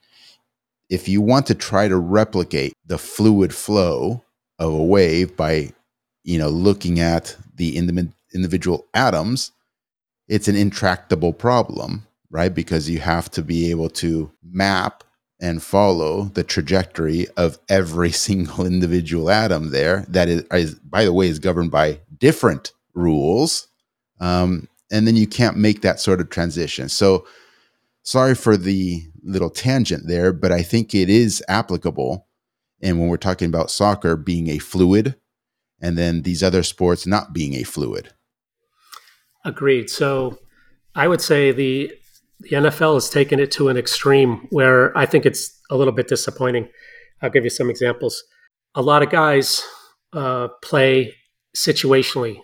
if 0.89 1.07
you 1.07 1.21
want 1.21 1.47
to 1.47 1.55
try 1.55 1.87
to 1.87 1.97
replicate 1.97 2.73
the 2.85 2.97
fluid 2.97 3.53
flow 3.53 4.23
of 4.59 4.73
a 4.73 4.83
wave 4.83 5.37
by, 5.37 5.71
you 6.23 6.37
know, 6.37 6.49
looking 6.49 6.99
at 6.99 7.37
the 7.55 7.77
individual 7.77 8.87
atoms, 8.93 9.51
it's 10.27 10.47
an 10.47 10.55
intractable 10.55 11.33
problem, 11.33 12.07
right? 12.29 12.53
Because 12.53 12.89
you 12.89 12.99
have 12.99 13.29
to 13.31 13.41
be 13.41 13.71
able 13.71 13.89
to 13.89 14.31
map 14.43 15.03
and 15.43 15.61
follow 15.61 16.23
the 16.23 16.43
trajectory 16.43 17.27
of 17.37 17.59
every 17.69 18.11
single 18.27 18.65
individual 18.65 19.29
atom 19.29 19.69
there 19.69 20.05
that 20.09 20.27
is, 20.27 20.43
is 20.51 20.75
by 20.75 21.05
the 21.05 21.13
way 21.13 21.27
is 21.27 21.37
governed 21.37 21.69
by 21.69 21.99
different 22.17 22.71
rules. 22.95 23.67
Um, 24.19 24.67
and 24.91 25.05
then 25.05 25.15
you 25.15 25.27
can't 25.27 25.57
make 25.57 25.81
that 25.81 25.99
sort 25.99 26.21
of 26.21 26.29
transition. 26.29 26.87
So 26.89 27.25
sorry 28.03 28.35
for 28.35 28.57
the 28.57 29.01
little 29.23 29.49
tangent 29.49 30.05
there 30.07 30.33
but 30.33 30.51
i 30.51 30.61
think 30.61 30.93
it 30.93 31.09
is 31.09 31.41
applicable 31.47 32.27
and 32.81 32.99
when 32.99 33.07
we're 33.07 33.15
talking 33.15 33.47
about 33.47 33.71
soccer 33.71 34.17
being 34.17 34.49
a 34.49 34.57
fluid 34.57 35.15
and 35.81 35.97
then 35.97 36.21
these 36.21 36.43
other 36.43 36.63
sports 36.63 37.07
not 37.07 37.33
being 37.33 37.55
a 37.55 37.63
fluid. 37.63 38.09
Agreed. 39.45 39.89
So 39.89 40.37
i 40.95 41.07
would 41.07 41.21
say 41.21 41.51
the 41.51 41.93
the 42.43 42.57
NFL 42.57 42.95
has 42.95 43.09
taken 43.09 43.39
it 43.39 43.51
to 43.51 43.69
an 43.69 43.77
extreme 43.77 44.47
where 44.49 44.95
I 44.97 45.05
think 45.05 45.25
it's 45.25 45.59
a 45.69 45.77
little 45.77 45.93
bit 45.93 46.07
disappointing. 46.07 46.67
I'll 47.21 47.29
give 47.29 47.43
you 47.43 47.49
some 47.49 47.69
examples. 47.69 48.21
A 48.75 48.81
lot 48.81 49.01
of 49.01 49.09
guys 49.09 49.63
uh, 50.11 50.49
play 50.61 51.15
situationally, 51.55 52.41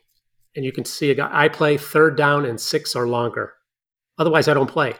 and 0.55 0.63
you 0.63 0.71
can 0.71 0.85
see 0.85 1.11
a 1.11 1.15
guy. 1.15 1.29
I 1.31 1.49
play 1.49 1.77
third 1.77 2.15
down 2.15 2.45
and 2.45 2.59
six 2.59 2.95
or 2.95 3.07
longer. 3.07 3.53
Otherwise, 4.17 4.47
I 4.47 4.53
don't 4.53 4.69
play. 4.69 4.93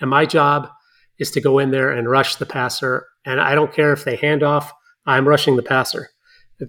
And 0.00 0.08
my 0.08 0.24
job 0.24 0.68
is 1.18 1.30
to 1.32 1.40
go 1.40 1.58
in 1.58 1.70
there 1.70 1.90
and 1.90 2.08
rush 2.08 2.36
the 2.36 2.46
passer. 2.46 3.06
And 3.26 3.40
I 3.40 3.54
don't 3.54 3.72
care 3.72 3.92
if 3.92 4.04
they 4.04 4.16
hand 4.16 4.42
off. 4.42 4.72
I'm 5.04 5.28
rushing 5.28 5.56
the 5.56 5.62
passer. 5.62 6.10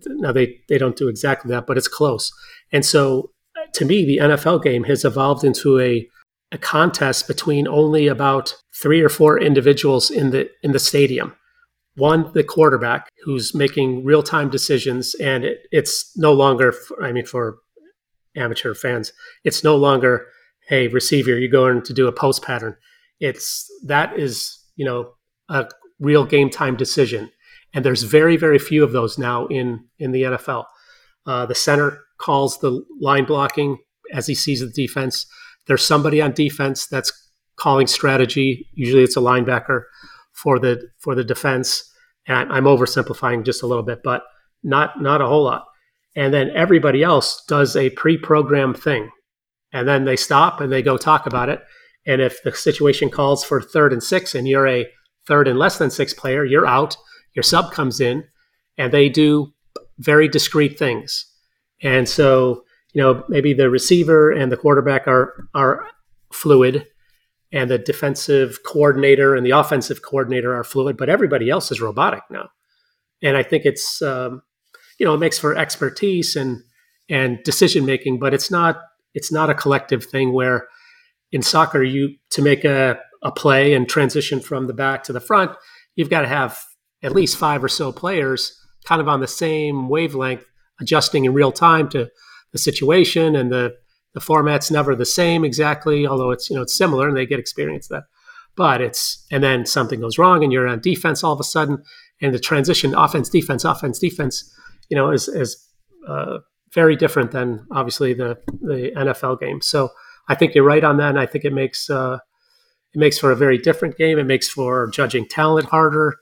Now 0.06 0.32
they 0.32 0.60
they 0.68 0.78
don't 0.78 0.96
do 0.96 1.08
exactly 1.08 1.50
that, 1.50 1.66
but 1.66 1.78
it's 1.78 1.88
close. 1.88 2.32
And 2.72 2.86
so, 2.86 3.32
to 3.74 3.86
me, 3.86 4.06
the 4.06 4.18
NFL 4.18 4.64
game 4.64 4.84
has 4.84 5.04
evolved 5.04 5.44
into 5.44 5.80
a 5.80 6.08
a 6.52 6.58
contest 6.58 7.28
between 7.28 7.68
only 7.68 8.08
about 8.08 8.56
three 8.74 9.02
or 9.02 9.10
four 9.10 9.40
individuals 9.40 10.10
in 10.10 10.32
the 10.32 10.50
in 10.64 10.72
the 10.72 10.80
stadium. 10.80 11.36
One, 11.96 12.32
the 12.34 12.44
quarterback, 12.44 13.10
who's 13.24 13.54
making 13.54 14.06
real 14.06 14.24
time 14.24 14.50
decisions, 14.50 15.16
and 15.16 15.44
it, 15.44 15.68
it's 15.72 16.12
no 16.18 16.34
longer. 16.34 16.74
I 17.02 17.12
mean, 17.12 17.26
for 17.26 17.58
amateur 18.36 18.74
fans, 18.74 19.12
it's 19.44 19.64
no 19.64 19.76
longer, 19.76 20.28
hey, 20.68 20.88
receiver, 20.88 21.38
you're 21.38 21.50
going 21.50 21.82
to 21.84 21.94
do 21.94 22.08
a 22.08 22.12
post 22.12 22.42
pattern. 22.42 22.76
It's 23.20 23.70
that 23.86 24.18
is 24.18 24.58
you 24.76 24.86
know 24.86 25.14
a 25.50 25.68
real 26.00 26.26
game 26.26 26.50
time 26.50 26.76
decision, 26.76 27.32
and 27.74 27.86
there's 27.86 28.04
very 28.04 28.38
very 28.38 28.60
few 28.60 28.84
of 28.84 28.92
those 28.92 29.18
now 29.18 29.46
in 29.48 29.86
in 30.00 30.12
the 30.12 30.24
NFL. 30.24 30.66
Uh, 31.26 31.46
the 31.46 31.56
center 31.56 32.02
calls 32.18 32.60
the 32.60 32.84
line 33.00 33.26
blocking 33.26 33.78
as 34.14 34.26
he 34.26 34.34
sees 34.34 34.62
the 34.62 34.68
defense 34.68 35.28
there's 35.70 35.86
somebody 35.86 36.20
on 36.20 36.34
defense 36.34 36.88
that's 36.88 37.14
calling 37.56 37.88
strategy. 37.88 38.68
Usually, 38.74 39.04
it's 39.04 39.16
a 39.16 39.22
linebacker 39.22 39.84
for 40.34 40.60
the 40.60 40.90
for 41.00 41.16
the 41.16 41.24
defense. 41.24 41.86
And 42.28 42.52
I'm 42.52 42.66
oversimplifying 42.66 43.46
just 43.46 43.64
a 43.64 43.68
little 43.68 43.84
bit, 43.84 44.00
but 44.04 44.24
not 44.64 45.02
not 45.02 45.22
a 45.22 45.28
whole 45.28 45.44
lot. 45.44 45.66
And 46.16 46.34
then 46.34 46.50
everybody 46.56 47.04
else 47.04 47.44
does 47.48 47.76
a 47.76 47.92
pre-programmed 47.92 48.78
thing, 48.78 49.12
and 49.72 49.88
then 49.88 50.06
they 50.06 50.16
stop 50.16 50.60
and 50.60 50.72
they 50.72 50.82
go 50.82 50.98
talk 50.98 51.28
about 51.28 51.50
it. 51.50 51.62
And 52.06 52.20
if 52.20 52.42
the 52.44 52.52
situation 52.52 53.10
calls 53.10 53.44
for 53.44 53.62
third 53.62 53.94
and 53.94 54.04
six, 54.04 54.34
and 54.34 54.48
you're 54.48 54.68
a 54.68 54.88
third 55.28 55.48
and 55.48 55.60
less 55.60 55.78
than 55.78 55.92
six 55.92 56.14
player, 56.14 56.44
you're 56.44 56.66
out. 56.66 56.98
Your 57.36 57.44
sub 57.44 57.72
comes 57.72 58.02
in, 58.02 58.24
and 58.76 58.92
they 58.92 59.08
do 59.08 59.54
very 60.00 60.28
discrete 60.28 60.80
things. 60.80 61.26
And 61.84 62.10
so 62.10 62.64
you 62.94 63.02
know, 63.02 63.24
maybe 63.30 63.54
the 63.54 63.70
receiver 63.70 64.32
and 64.32 64.52
the 64.52 64.58
quarterback 64.58 65.08
are 65.08 65.48
are 65.54 65.88
fluid, 66.32 66.88
and 67.52 67.70
the 67.70 67.78
defensive 67.78 68.60
coordinator 68.66 69.36
and 69.36 69.46
the 69.46 69.52
offensive 69.52 70.02
coordinator 70.02 70.56
are 70.56 70.64
fluid, 70.64 70.98
but 70.98 71.10
everybody 71.10 71.50
else 71.50 71.72
is 71.72 71.82
robotic 71.82 72.24
now. 72.30 72.50
And 73.22 73.36
I 73.36 73.44
think 73.44 73.66
it's 73.66 74.02
um, 74.02 74.42
you 74.98 75.06
know 75.06 75.14
it 75.14 75.20
makes 75.20 75.40
for 75.40 75.56
expertise 75.56 76.36
and 76.36 76.64
and 77.10 77.40
decision 77.44 77.86
making, 77.86 78.20
but 78.20 78.34
it's 78.34 78.52
not 78.52 78.80
it's 79.14 79.32
not 79.32 79.50
a 79.50 79.56
collective 79.56 80.06
thing 80.06 80.34
where 80.34 80.68
in 81.32 81.42
soccer 81.42 81.84
you 81.84 82.16
to 82.32 82.42
make 82.42 82.66
a, 82.66 83.00
a 83.24 83.32
play 83.32 83.74
and 83.74 83.88
transition 83.88 84.40
from 84.40 84.68
the 84.68 84.74
back 84.74 85.04
to 85.04 85.14
the 85.14 85.20
front, 85.20 85.52
you've 85.96 86.10
got 86.10 86.22
to 86.22 86.28
have 86.28 86.60
at 87.04 87.14
least 87.14 87.38
five 87.38 87.64
or 87.64 87.70
so 87.70 87.92
players 87.92 88.56
kind 88.86 89.02
of 89.02 89.08
on 89.08 89.20
the 89.20 89.28
same 89.28 89.90
wavelength, 89.90 90.46
adjusting 90.80 91.26
in 91.26 91.34
real 91.34 91.52
time 91.52 91.90
to 91.90 92.10
the 92.52 92.58
situation 92.58 93.36
and 93.36 93.52
the 93.52 93.76
the 94.14 94.20
format's 94.20 94.72
never 94.72 94.96
the 94.96 95.06
same 95.06 95.46
exactly, 95.46 96.08
although 96.08 96.32
it's 96.32 96.50
you 96.50 96.56
know 96.56 96.62
it's 96.62 96.78
similar 96.78 97.08
and 97.08 97.16
they 97.16 97.26
get 97.26 97.40
experience 97.40 97.88
that. 97.90 98.04
But 98.56 98.82
it's 98.82 99.26
and 99.32 99.44
then 99.44 99.66
something 99.66 100.02
goes 100.02 100.18
wrong 100.18 100.44
and 100.44 100.52
you're 100.52 100.68
on 100.68 100.82
defense 100.82 101.24
all 101.24 101.34
of 101.34 101.40
a 101.40 101.44
sudden, 101.44 101.84
and 102.22 102.34
the 102.34 102.40
transition 102.40 102.96
offense 102.96 103.30
defense 103.30 103.64
offense 103.64 104.00
defense, 104.00 104.52
you 104.90 104.96
know, 104.98 105.12
is 105.12 105.28
is 105.28 105.66
uh, 106.08 106.40
very 106.74 106.96
different 106.96 107.32
than 107.32 107.66
obviously 107.72 108.14
the 108.14 108.38
the 108.62 108.92
NFL 108.96 109.40
game. 109.40 109.62
So 109.62 109.90
I 110.28 110.36
think 110.36 110.56
you're 110.56 110.64
right 110.64 110.84
on 110.84 110.98
that, 110.98 111.10
and 111.10 111.20
I 111.20 111.26
think 111.26 111.46
it 111.46 111.54
makes 111.54 111.90
uh, 111.90 112.18
it 112.94 113.00
makes 113.00 113.18
for 113.18 113.32
a 113.32 113.36
very 113.36 113.58
different 113.58 113.98
game. 113.98 114.18
It 114.18 114.26
makes 114.26 114.50
for 114.50 114.88
judging 114.88 115.28
talent 115.28 115.68
harder. 115.70 116.16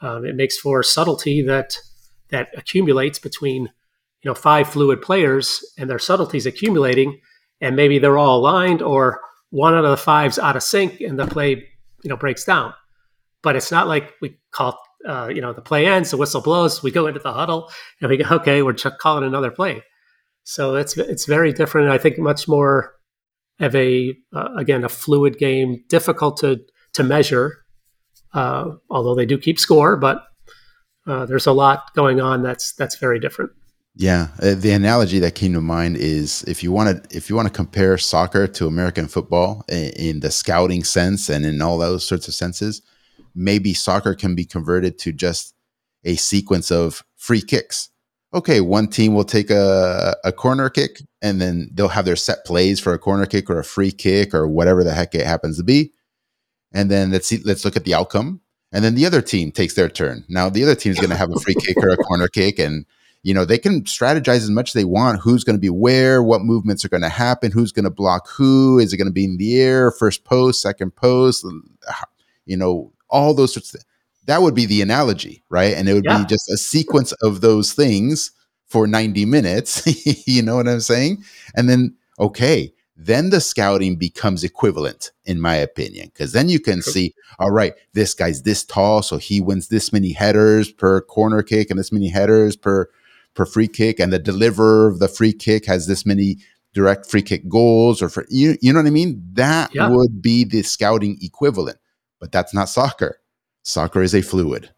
Um, 0.00 0.24
it 0.24 0.36
makes 0.36 0.58
for 0.58 0.82
subtlety 0.82 1.42
that 1.42 1.78
that 2.30 2.48
accumulates 2.56 3.18
between 3.18 3.70
you 4.26 4.30
know 4.32 4.34
five 4.34 4.68
fluid 4.68 5.00
players 5.00 5.64
and 5.78 5.88
their 5.88 6.00
subtleties 6.00 6.46
accumulating 6.46 7.20
and 7.60 7.76
maybe 7.76 8.00
they're 8.00 8.18
all 8.18 8.40
aligned 8.40 8.82
or 8.82 9.20
one 9.50 9.72
out 9.72 9.84
of 9.84 9.90
the 9.92 9.96
five's 9.96 10.36
out 10.36 10.56
of 10.56 10.64
sync 10.64 11.00
and 11.00 11.16
the 11.16 11.28
play 11.28 11.50
you 12.02 12.10
know 12.10 12.16
breaks 12.16 12.44
down. 12.44 12.74
But 13.44 13.54
it's 13.54 13.70
not 13.70 13.86
like 13.86 14.14
we 14.20 14.36
call 14.50 14.80
uh, 15.08 15.28
you 15.32 15.40
know 15.40 15.52
the 15.52 15.62
play 15.62 15.86
ends 15.86 16.10
the 16.10 16.16
whistle 16.16 16.40
blows 16.40 16.82
we 16.82 16.90
go 16.90 17.06
into 17.06 17.20
the 17.20 17.32
huddle 17.32 17.70
and 18.00 18.10
we 18.10 18.16
go 18.16 18.24
okay 18.32 18.62
we're 18.62 18.74
calling 18.74 19.22
another 19.22 19.52
play. 19.52 19.84
So 20.42 20.74
it's 20.74 20.96
it's 20.96 21.26
very 21.26 21.52
different 21.52 21.90
i 21.90 21.98
think 21.98 22.18
much 22.18 22.48
more 22.48 22.96
of 23.60 23.76
a 23.76 24.12
uh, 24.34 24.48
again 24.56 24.82
a 24.82 24.88
fluid 24.88 25.38
game 25.38 25.84
difficult 25.88 26.38
to 26.38 26.58
to 26.94 27.04
measure 27.04 27.58
uh, 28.34 28.72
although 28.90 29.14
they 29.14 29.26
do 29.26 29.38
keep 29.38 29.60
score 29.60 29.96
but 29.96 30.24
uh, 31.06 31.26
there's 31.26 31.46
a 31.46 31.52
lot 31.52 31.94
going 31.94 32.20
on 32.20 32.42
that's 32.42 32.72
that's 32.72 32.98
very 32.98 33.20
different 33.20 33.52
Yeah, 33.98 34.28
uh, 34.42 34.54
the 34.54 34.72
analogy 34.72 35.20
that 35.20 35.34
came 35.34 35.54
to 35.54 35.62
mind 35.62 35.96
is 35.96 36.42
if 36.42 36.62
you 36.62 36.70
want 36.70 37.10
to 37.10 37.16
if 37.16 37.30
you 37.30 37.36
want 37.36 37.48
to 37.48 37.54
compare 37.54 37.96
soccer 37.96 38.46
to 38.46 38.66
American 38.66 39.08
football 39.08 39.64
in, 39.70 40.20
the 40.20 40.30
scouting 40.30 40.84
sense 40.84 41.30
and 41.30 41.46
in 41.46 41.62
all 41.62 41.78
those 41.78 42.06
sorts 42.06 42.28
of 42.28 42.34
senses, 42.34 42.82
maybe 43.34 43.72
soccer 43.72 44.14
can 44.14 44.34
be 44.34 44.44
converted 44.44 44.98
to 44.98 45.12
just 45.12 45.54
a 46.04 46.14
sequence 46.16 46.70
of 46.70 47.02
free 47.16 47.40
kicks. 47.40 47.88
Okay, 48.34 48.60
one 48.60 48.88
team 48.88 49.14
will 49.14 49.24
take 49.24 49.50
a, 49.50 50.14
a 50.24 50.30
corner 50.30 50.68
kick 50.68 51.00
and 51.22 51.40
then 51.40 51.70
they'll 51.72 51.88
have 51.88 52.04
their 52.04 52.16
set 52.16 52.44
plays 52.44 52.78
for 52.78 52.92
a 52.92 52.98
corner 52.98 53.24
kick 53.24 53.48
or 53.48 53.58
a 53.58 53.64
free 53.64 53.92
kick 53.92 54.34
or 54.34 54.46
whatever 54.46 54.84
the 54.84 54.92
heck 54.92 55.14
it 55.14 55.26
happens 55.26 55.56
to 55.56 55.64
be. 55.64 55.92
And 56.70 56.90
then 56.90 57.12
let's 57.12 57.28
see, 57.28 57.40
let's 57.46 57.64
look 57.64 57.76
at 57.76 57.84
the 57.84 57.94
outcome. 57.94 58.42
And 58.72 58.84
then 58.84 58.94
the 58.94 59.06
other 59.06 59.22
team 59.22 59.52
takes 59.52 59.72
their 59.72 59.88
turn. 59.88 60.24
Now 60.28 60.50
the 60.50 60.64
other 60.64 60.74
team 60.74 60.92
is 60.92 60.98
going 60.98 61.10
to 61.10 61.16
have 61.16 61.30
a 61.30 61.40
free 61.40 61.54
kick 61.54 61.78
or 61.78 61.88
a 61.88 61.96
corner 61.96 62.28
kick 62.28 62.58
and 62.58 62.84
you 63.26 63.34
know 63.34 63.44
they 63.44 63.58
can 63.58 63.82
strategize 63.82 64.36
as 64.36 64.50
much 64.50 64.70
as 64.70 64.72
they 64.74 64.84
want 64.84 65.20
who's 65.20 65.42
going 65.42 65.56
to 65.56 65.60
be 65.60 65.68
where 65.68 66.22
what 66.22 66.42
movements 66.42 66.84
are 66.84 66.88
going 66.88 67.02
to 67.02 67.08
happen 67.08 67.50
who's 67.50 67.72
going 67.72 67.84
to 67.84 67.90
block 67.90 68.28
who 68.28 68.78
is 68.78 68.92
it 68.92 68.96
going 68.98 69.08
to 69.08 69.12
be 69.12 69.24
in 69.24 69.36
the 69.36 69.60
air 69.60 69.90
first 69.90 70.24
post 70.24 70.62
second 70.62 70.94
post 70.94 71.44
you 72.44 72.56
know 72.56 72.92
all 73.10 73.34
those 73.34 73.52
sorts 73.52 73.68
of 73.68 73.80
things 73.80 73.84
that 74.26 74.42
would 74.42 74.54
be 74.54 74.66
the 74.66 74.80
analogy 74.80 75.42
right? 75.50 75.74
And 75.74 75.88
it 75.88 75.94
would 75.94 76.04
yeah. 76.04 76.18
be 76.18 76.24
just 76.24 76.48
a 76.50 76.56
sequence 76.56 77.12
of 77.22 77.40
those 77.40 77.72
things 77.72 78.30
for 78.66 78.86
90 78.86 79.24
minutes 79.24 79.82
you 80.26 80.42
know 80.42 80.56
what 80.56 80.68
i'm 80.68 80.80
saying? 80.80 81.24
And 81.56 81.68
then 81.68 81.96
okay 82.20 82.72
then 82.98 83.28
the 83.30 83.40
scouting 83.40 83.96
becomes 83.96 84.44
equivalent 84.44 85.10
in 85.24 85.40
my 85.40 85.54
opinion 85.56 86.06
because 86.14 86.32
then 86.32 86.48
you 86.48 86.60
can 86.60 86.80
see 86.80 87.12
all 87.40 87.50
right 87.50 87.74
this 87.92 88.14
guy's 88.14 88.42
this 88.42 88.64
tall 88.64 89.02
so 89.02 89.18
he 89.18 89.40
wins 89.40 89.68
this 89.68 89.92
many 89.92 90.12
headers 90.12 90.70
per 90.70 91.00
corner 91.00 91.42
kick 91.42 91.70
and 91.70 91.78
this 91.78 91.92
many 91.92 92.08
headers 92.08 92.56
per 92.56 92.88
per 93.36 93.46
free 93.46 93.68
kick, 93.68 94.00
and 94.00 94.12
the 94.12 94.18
deliverer 94.18 94.88
of 94.88 94.98
the 94.98 95.08
free 95.08 95.32
kick 95.32 95.66
has 95.66 95.86
this 95.86 96.04
many 96.04 96.38
direct 96.74 97.06
free 97.06 97.22
kick 97.22 97.48
goals, 97.48 98.02
or 98.02 98.08
for 98.08 98.26
you, 98.28 98.56
you 98.60 98.72
know 98.72 98.80
what 98.80 98.86
I 98.86 98.90
mean? 98.90 99.22
That 99.34 99.74
yeah. 99.74 99.88
would 99.88 100.20
be 100.20 100.44
the 100.44 100.62
scouting 100.62 101.18
equivalent, 101.22 101.78
but 102.20 102.32
that's 102.32 102.52
not 102.52 102.68
soccer. 102.68 103.20
Soccer 103.62 104.02
is 104.02 104.14
a 104.14 104.22
fluid. 104.22 104.70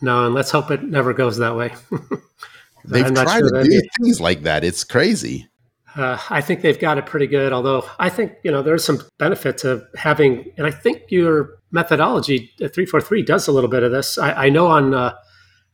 No, 0.00 0.26
and 0.26 0.34
let's 0.34 0.50
hope 0.50 0.70
it 0.70 0.82
never 0.82 1.12
goes 1.12 1.38
that 1.38 1.56
way. 1.56 1.72
they've 2.84 3.14
tried 3.14 3.38
sure 3.38 3.50
to 3.50 3.62
do 3.62 3.70
be. 3.70 3.88
things 4.00 4.20
like 4.20 4.42
that. 4.42 4.64
It's 4.64 4.84
crazy. 4.84 5.48
Uh, 5.94 6.18
I 6.30 6.40
think 6.40 6.62
they've 6.62 6.78
got 6.78 6.98
it 6.98 7.06
pretty 7.06 7.26
good. 7.26 7.52
Although 7.52 7.84
I 7.98 8.08
think 8.08 8.32
you 8.42 8.50
know 8.50 8.62
there's 8.62 8.84
some 8.84 9.02
benefit 9.18 9.58
to 9.58 9.86
having, 9.96 10.52
and 10.56 10.66
I 10.66 10.70
think 10.70 11.02
your 11.10 11.58
methodology 11.70 12.50
at 12.60 12.74
three 12.74 12.86
four 12.86 13.00
three 13.00 13.22
does 13.22 13.46
a 13.46 13.52
little 13.52 13.70
bit 13.70 13.82
of 13.82 13.92
this. 13.92 14.18
I, 14.18 14.46
I 14.46 14.48
know 14.48 14.66
on 14.66 14.94
uh, 14.94 15.14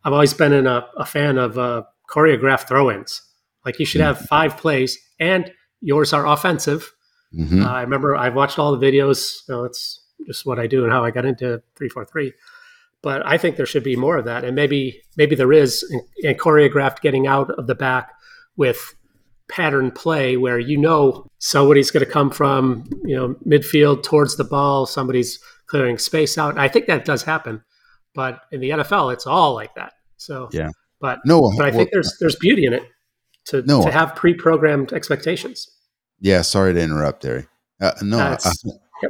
I've 0.04 0.12
always 0.12 0.34
been 0.34 0.52
in 0.52 0.66
a, 0.66 0.86
a 0.96 1.06
fan 1.06 1.38
of 1.38 1.58
uh, 1.58 1.84
choreographed 2.08 2.68
throw-ins. 2.68 3.22
Like 3.64 3.78
you 3.78 3.86
should 3.86 4.00
have 4.00 4.16
mm-hmm. 4.16 4.26
five 4.26 4.56
plays, 4.56 4.98
and 5.20 5.52
yours 5.80 6.12
are 6.12 6.26
offensive. 6.26 6.92
Mm-hmm. 7.34 7.62
Uh, 7.62 7.70
I 7.70 7.82
remember 7.82 8.16
I've 8.16 8.34
watched 8.34 8.58
all 8.58 8.76
the 8.76 8.86
videos. 8.86 9.46
You 9.48 9.54
know, 9.54 9.64
it's 9.64 10.00
just 10.26 10.46
what 10.46 10.58
I 10.58 10.66
do 10.66 10.84
and 10.84 10.92
how 10.92 11.04
I 11.04 11.10
got 11.10 11.26
into 11.26 11.62
three 11.76 11.88
four 11.88 12.04
three. 12.04 12.32
But 13.02 13.24
I 13.24 13.38
think 13.38 13.56
there 13.56 13.66
should 13.66 13.84
be 13.84 13.96
more 13.96 14.16
of 14.16 14.24
that, 14.24 14.44
and 14.44 14.56
maybe 14.56 15.02
maybe 15.16 15.36
there 15.36 15.52
is 15.52 15.84
in, 16.22 16.34
choreographed 16.34 17.00
getting 17.00 17.26
out 17.26 17.50
of 17.50 17.66
the 17.66 17.74
back 17.74 18.12
with 18.56 18.94
pattern 19.48 19.90
play 19.90 20.36
where 20.36 20.58
you 20.58 20.76
know 20.76 21.26
somebody's 21.38 21.90
going 21.90 22.04
to 22.04 22.10
come 22.10 22.30
from 22.30 22.88
you 23.04 23.16
know 23.16 23.34
midfield 23.46 24.02
towards 24.02 24.36
the 24.36 24.44
ball, 24.44 24.86
somebody's 24.86 25.38
clearing 25.66 25.98
space 25.98 26.38
out. 26.38 26.58
I 26.58 26.68
think 26.68 26.86
that 26.86 27.04
does 27.04 27.22
happen, 27.22 27.62
but 28.14 28.40
in 28.50 28.60
the 28.60 28.70
NFL, 28.70 29.12
it's 29.12 29.26
all 29.26 29.54
like 29.54 29.74
that. 29.74 29.92
So 30.16 30.48
yeah, 30.52 30.70
but 31.00 31.20
no, 31.24 31.52
but 31.56 31.66
I 31.66 31.70
think 31.70 31.90
there's 31.92 32.16
there's 32.20 32.36
beauty 32.36 32.66
in 32.66 32.72
it 32.72 32.82
to 33.46 33.62
no, 33.62 33.82
to 33.82 33.90
have 33.90 34.14
pre-programmed 34.14 34.92
expectations. 34.92 35.68
Yeah, 36.20 36.42
sorry 36.42 36.74
to 36.74 36.80
interrupt, 36.80 37.22
Terry. 37.22 37.46
Uh, 37.80 37.92
no, 38.02 38.36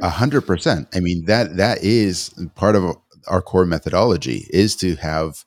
a 0.03 0.09
hundred 0.11 0.43
percent. 0.43 0.89
I 0.95 1.01
mean 1.01 1.25
that 1.27 1.57
that 1.57 1.83
is 1.83 2.31
part 2.55 2.77
of 2.77 2.97
our 3.27 3.43
core 3.43 3.67
methodology 3.67 4.47
is 4.51 4.77
to 4.77 4.97
have 4.97 5.45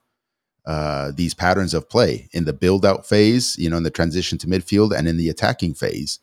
uh, 0.65 1.11
these 1.15 1.33
patterns 1.33 1.73
of 1.73 1.89
play 1.89 2.29
in 2.33 2.45
the 2.45 2.53
build 2.53 2.85
out 2.85 3.05
phase, 3.07 3.55
you 3.57 3.69
know, 3.69 3.77
in 3.77 3.83
the 3.83 3.89
transition 3.89 4.37
to 4.39 4.47
midfield 4.47 4.95
and 4.95 5.07
in 5.07 5.17
the 5.17 5.29
attacking 5.29 5.73
phase. 5.73 6.19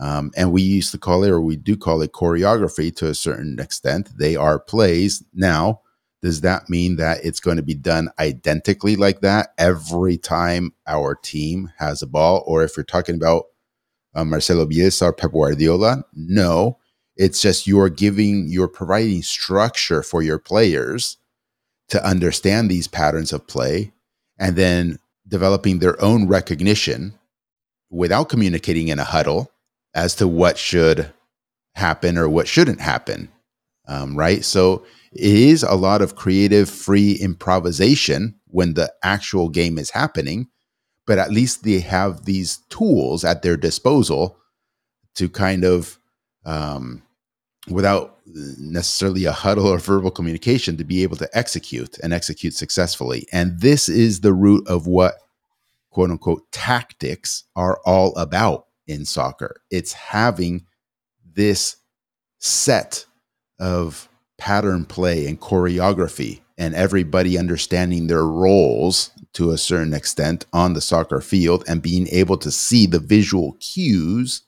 Um, 0.00 0.32
and 0.36 0.50
we 0.50 0.62
used 0.62 0.92
to 0.92 0.98
call 0.98 1.24
it, 1.24 1.30
or 1.30 1.40
we 1.40 1.56
do 1.56 1.76
call 1.76 2.00
it 2.00 2.12
choreography 2.12 2.94
to 2.96 3.08
a 3.08 3.14
certain 3.14 3.60
extent. 3.60 4.10
They 4.18 4.34
are 4.34 4.58
plays 4.58 5.22
now 5.34 5.82
does 6.22 6.42
that 6.42 6.68
mean 6.68 6.96
that 6.96 7.24
it's 7.24 7.40
going 7.40 7.56
to 7.56 7.62
be 7.62 7.74
done 7.74 8.10
identically 8.18 8.96
like 8.96 9.20
that 9.20 9.54
every 9.56 10.18
time 10.18 10.72
our 10.86 11.14
team 11.14 11.72
has 11.78 12.02
a 12.02 12.06
ball? 12.06 12.44
Or 12.46 12.62
if 12.62 12.76
you're 12.76 12.84
talking 12.84 13.14
about 13.14 13.44
uh, 14.14 14.24
Marcelo 14.24 14.66
Bielsa 14.66 15.02
or 15.02 15.12
Pep 15.12 15.32
Guardiola, 15.32 16.04
no. 16.14 16.78
It's 17.16 17.40
just 17.40 17.66
you're 17.66 17.90
giving, 17.90 18.48
you're 18.48 18.68
providing 18.68 19.22
structure 19.22 20.02
for 20.02 20.22
your 20.22 20.38
players 20.38 21.16
to 21.88 22.04
understand 22.06 22.70
these 22.70 22.88
patterns 22.88 23.32
of 23.32 23.46
play 23.46 23.92
and 24.38 24.56
then 24.56 24.98
developing 25.26 25.78
their 25.78 26.00
own 26.02 26.28
recognition 26.28 27.14
without 27.90 28.28
communicating 28.28 28.88
in 28.88 28.98
a 28.98 29.04
huddle 29.04 29.50
as 29.94 30.14
to 30.16 30.28
what 30.28 30.56
should 30.56 31.12
happen 31.74 32.16
or 32.16 32.28
what 32.28 32.48
shouldn't 32.48 32.80
happen. 32.80 33.28
Um, 33.86 34.16
right. 34.16 34.44
So 34.44 34.84
is 35.12 35.62
a 35.62 35.74
lot 35.74 36.02
of 36.02 36.16
creative, 36.16 36.68
free 36.68 37.12
improvisation 37.12 38.34
when 38.46 38.74
the 38.74 38.92
actual 39.02 39.48
game 39.48 39.78
is 39.78 39.90
happening, 39.90 40.48
but 41.06 41.18
at 41.18 41.32
least 41.32 41.64
they 41.64 41.80
have 41.80 42.24
these 42.24 42.58
tools 42.68 43.24
at 43.24 43.42
their 43.42 43.56
disposal 43.56 44.38
to 45.16 45.28
kind 45.28 45.64
of, 45.64 45.98
um, 46.44 47.02
without 47.68 48.18
necessarily 48.26 49.24
a 49.24 49.32
huddle 49.32 49.66
or 49.66 49.78
verbal 49.78 50.10
communication, 50.10 50.76
to 50.76 50.84
be 50.84 51.02
able 51.02 51.16
to 51.16 51.28
execute 51.36 51.98
and 52.02 52.12
execute 52.12 52.54
successfully. 52.54 53.26
And 53.32 53.60
this 53.60 53.88
is 53.88 54.20
the 54.20 54.32
root 54.32 54.66
of 54.68 54.86
what 54.86 55.14
quote 55.90 56.10
unquote 56.10 56.50
tactics 56.52 57.44
are 57.56 57.80
all 57.84 58.14
about 58.16 58.66
in 58.86 59.04
soccer. 59.04 59.60
It's 59.70 59.92
having 59.92 60.66
this 61.34 61.76
set 62.38 63.04
of 63.58 64.08
pattern 64.40 64.86
play 64.86 65.26
and 65.26 65.38
choreography 65.38 66.40
and 66.58 66.74
everybody 66.74 67.38
understanding 67.38 68.06
their 68.06 68.24
roles 68.24 69.10
to 69.34 69.50
a 69.50 69.58
certain 69.58 69.94
extent 69.94 70.46
on 70.52 70.72
the 70.72 70.80
soccer 70.80 71.20
field 71.20 71.62
and 71.68 71.82
being 71.82 72.08
able 72.08 72.36
to 72.38 72.50
see 72.50 72.86
the 72.86 72.98
visual 72.98 73.52
cues 73.60 74.42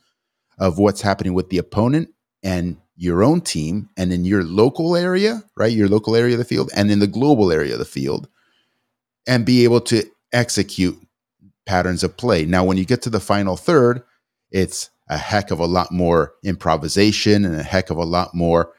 of 0.59 0.79
what's 0.79 1.03
happening 1.03 1.35
with 1.35 1.51
the 1.51 1.59
opponent 1.59 2.09
and 2.43 2.79
your 2.97 3.23
own 3.23 3.41
team 3.41 3.89
and 3.97 4.13
in 4.13 4.25
your 4.25 4.43
local 4.43 4.97
area, 4.97 5.43
right? 5.57 5.73
Your 5.73 5.89
local 5.89 6.17
area 6.17 6.35
of 6.35 6.39
the 6.39 6.45
field 6.45 6.71
and 6.75 6.91
in 6.91 6.99
the 6.99 7.07
global 7.07 7.53
area 7.53 7.75
of 7.75 7.79
the 7.79 7.85
field 7.85 8.29
and 9.27 9.47
be 9.47 9.65
able 9.65 9.81
to 9.83 10.05
execute 10.33 10.99
patterns 11.67 12.03
of 12.03 12.17
play. 12.17 12.45
Now, 12.45 12.65
when 12.65 12.77
you 12.77 12.85
get 12.85 13.03
to 13.03 13.11
the 13.11 13.21
final 13.21 13.57
third, 13.57 14.03
it's 14.51 14.91
a 15.09 15.19
heck 15.19 15.51
of 15.51 15.61
a 15.61 15.67
lot 15.67 15.93
more 15.93 16.35
improvisation 16.43 17.45
and 17.45 17.57
a 17.57 17.63
heck 17.63 17.91
of 17.91 17.99
a 17.99 18.05
lot 18.05 18.35
more 18.35 18.73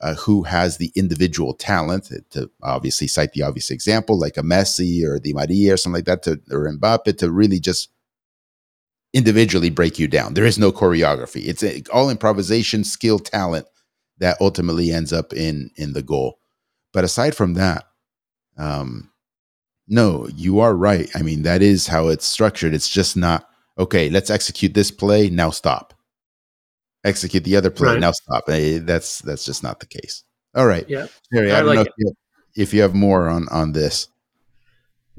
uh, 0.00 0.14
who 0.14 0.44
has 0.44 0.76
the 0.76 0.92
individual 0.94 1.54
talent 1.54 2.12
to 2.30 2.50
obviously 2.62 3.06
cite 3.08 3.32
the 3.32 3.42
obvious 3.42 3.70
example 3.70 4.18
like 4.18 4.36
a 4.36 4.42
Messi 4.42 5.04
or 5.04 5.18
Di 5.18 5.32
Maria 5.32 5.74
or 5.74 5.76
something 5.76 5.98
like 5.98 6.04
that 6.04 6.22
to, 6.22 6.40
or 6.50 6.70
Mbappe 6.72 7.18
to 7.18 7.30
really 7.30 7.58
just 7.58 7.90
individually 9.12 9.70
break 9.70 9.98
you 9.98 10.06
down. 10.06 10.34
There 10.34 10.44
is 10.44 10.58
no 10.58 10.70
choreography. 10.70 11.46
It's 11.46 11.62
a, 11.62 11.82
all 11.92 12.10
improvisation, 12.10 12.84
skill, 12.84 13.18
talent 13.18 13.66
that 14.18 14.36
ultimately 14.40 14.92
ends 14.92 15.12
up 15.12 15.32
in 15.32 15.70
in 15.76 15.92
the 15.94 16.02
goal. 16.02 16.38
But 16.92 17.04
aside 17.04 17.34
from 17.34 17.54
that, 17.54 17.84
um, 18.56 19.10
no, 19.88 20.28
you 20.28 20.60
are 20.60 20.74
right. 20.74 21.10
I 21.14 21.22
mean, 21.22 21.42
that 21.42 21.62
is 21.62 21.88
how 21.88 22.08
it's 22.08 22.26
structured. 22.26 22.74
It's 22.74 22.88
just 22.88 23.16
not 23.16 23.48
okay. 23.78 24.10
Let's 24.10 24.30
execute 24.30 24.74
this 24.74 24.90
play 24.92 25.28
now. 25.28 25.50
Stop 25.50 25.94
execute 27.04 27.44
the 27.44 27.56
other 27.56 27.70
play. 27.70 27.92
Right. 27.92 28.00
Now 28.00 28.12
stop. 28.12 28.46
That's 28.46 29.20
that's 29.20 29.44
just 29.44 29.62
not 29.62 29.80
the 29.80 29.86
case. 29.86 30.24
All 30.54 30.66
right. 30.66 30.88
Yeah. 30.88 31.06
Harry, 31.32 31.52
I, 31.52 31.56
I 31.56 31.60
don't 31.60 31.66
like 31.68 31.76
know 31.76 31.82
if 31.82 31.88
you, 31.96 32.06
have, 32.06 32.16
if 32.56 32.74
you, 32.74 32.82
have, 32.82 32.94
more 32.94 33.28
on 33.28 33.48
on 33.48 33.72
this. 33.72 34.08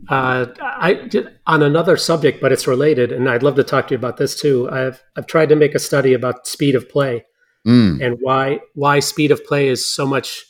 Uh, 0.08 0.48
I 0.62 0.94
did, 0.94 1.30
on 1.46 1.62
another 1.62 1.98
subject, 1.98 2.42
but 2.42 2.52
it's 2.52 2.68
related, 2.68 3.12
and 3.12 3.30
I'd 3.30 3.44
love 3.44 3.56
to 3.56 3.64
talk 3.64 3.88
to 3.88 3.94
you 3.94 3.98
about 3.98 4.18
this 4.18 4.40
too. 4.40 4.70
I've 4.72 5.04
I've 5.16 5.28
tried 5.28 5.50
to 5.50 5.56
make 5.56 5.76
a 5.76 5.80
study 5.80 6.14
about 6.14 6.48
speed 6.48 6.76
of 6.76 6.88
play 6.90 7.26
mm. 7.68 8.04
and 8.04 8.18
why 8.22 8.60
why 8.76 9.00
speed 9.00 9.32
of 9.32 9.44
play 9.46 9.68
is 9.68 9.86
so 9.86 10.06
much 10.06 10.46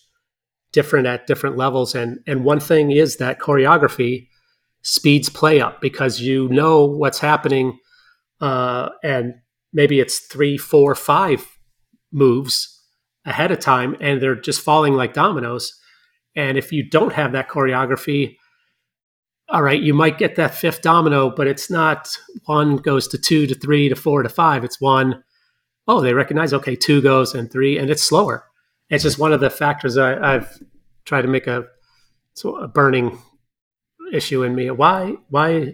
different 0.72 1.08
at 1.08 1.28
different 1.28 1.58
levels. 1.58 1.96
And 1.96 2.20
and 2.28 2.44
one 2.44 2.60
thing 2.60 2.92
is 2.92 3.18
that 3.18 3.40
choreography 3.40 4.28
speeds 4.82 5.30
play 5.30 5.60
up 5.60 5.82
because 5.82 6.22
you 6.22 6.48
know 6.50 6.86
what's 6.86 7.20
happening, 7.20 7.80
uh, 8.42 8.90
and 9.04 9.36
maybe 9.74 10.00
it's 10.00 10.20
three, 10.20 10.58
four, 10.58 10.96
five 10.96 11.58
moves 12.12 12.84
ahead 13.26 13.52
of 13.52 13.60
time, 13.60 13.96
and 14.00 14.22
they're 14.22 14.36
just 14.36 14.62
falling 14.62 14.94
like 14.94 15.14
dominoes. 15.14 15.74
And 16.36 16.58
if 16.58 16.72
you 16.72 16.88
don't 16.90 17.14
have 17.14 17.32
that 17.34 17.50
choreography, 17.50 18.36
all 19.50 19.64
right, 19.64 19.82
you 19.82 19.94
might 19.94 20.18
get 20.18 20.36
that 20.36 20.54
fifth 20.54 20.82
domino, 20.82 21.30
but 21.30 21.48
it's 21.48 21.70
not 21.70 22.16
one 22.46 22.78
goes 22.78 23.08
to 23.10 23.18
two 23.18 23.48
to 23.48 23.56
three 23.56 23.90
to 23.90 23.96
four 23.96 24.24
to 24.24 24.30
five. 24.30 24.64
It's 24.64 24.80
one, 24.80 25.24
oh, 25.88 26.02
they 26.02 26.14
recognize, 26.14 26.54
okay, 26.54 26.76
two 26.76 27.02
goes 27.02 27.34
and 27.34 27.52
three, 27.52 27.78
and 27.78 27.90
it's 27.90 28.04
slower. 28.04 28.46
It's 28.90 29.04
just 29.04 29.20
one 29.20 29.34
of 29.34 29.40
the 29.40 29.50
factors 29.50 29.98
I, 29.98 30.34
have 30.34 30.58
tried 31.06 31.24
to 31.24 31.28
make 31.28 31.48
a, 31.48 31.66
a 32.46 32.68
burning 32.68 33.20
issue 34.14 34.44
in 34.44 34.56
me. 34.56 34.70
Why, 34.72 35.16
why, 35.30 35.74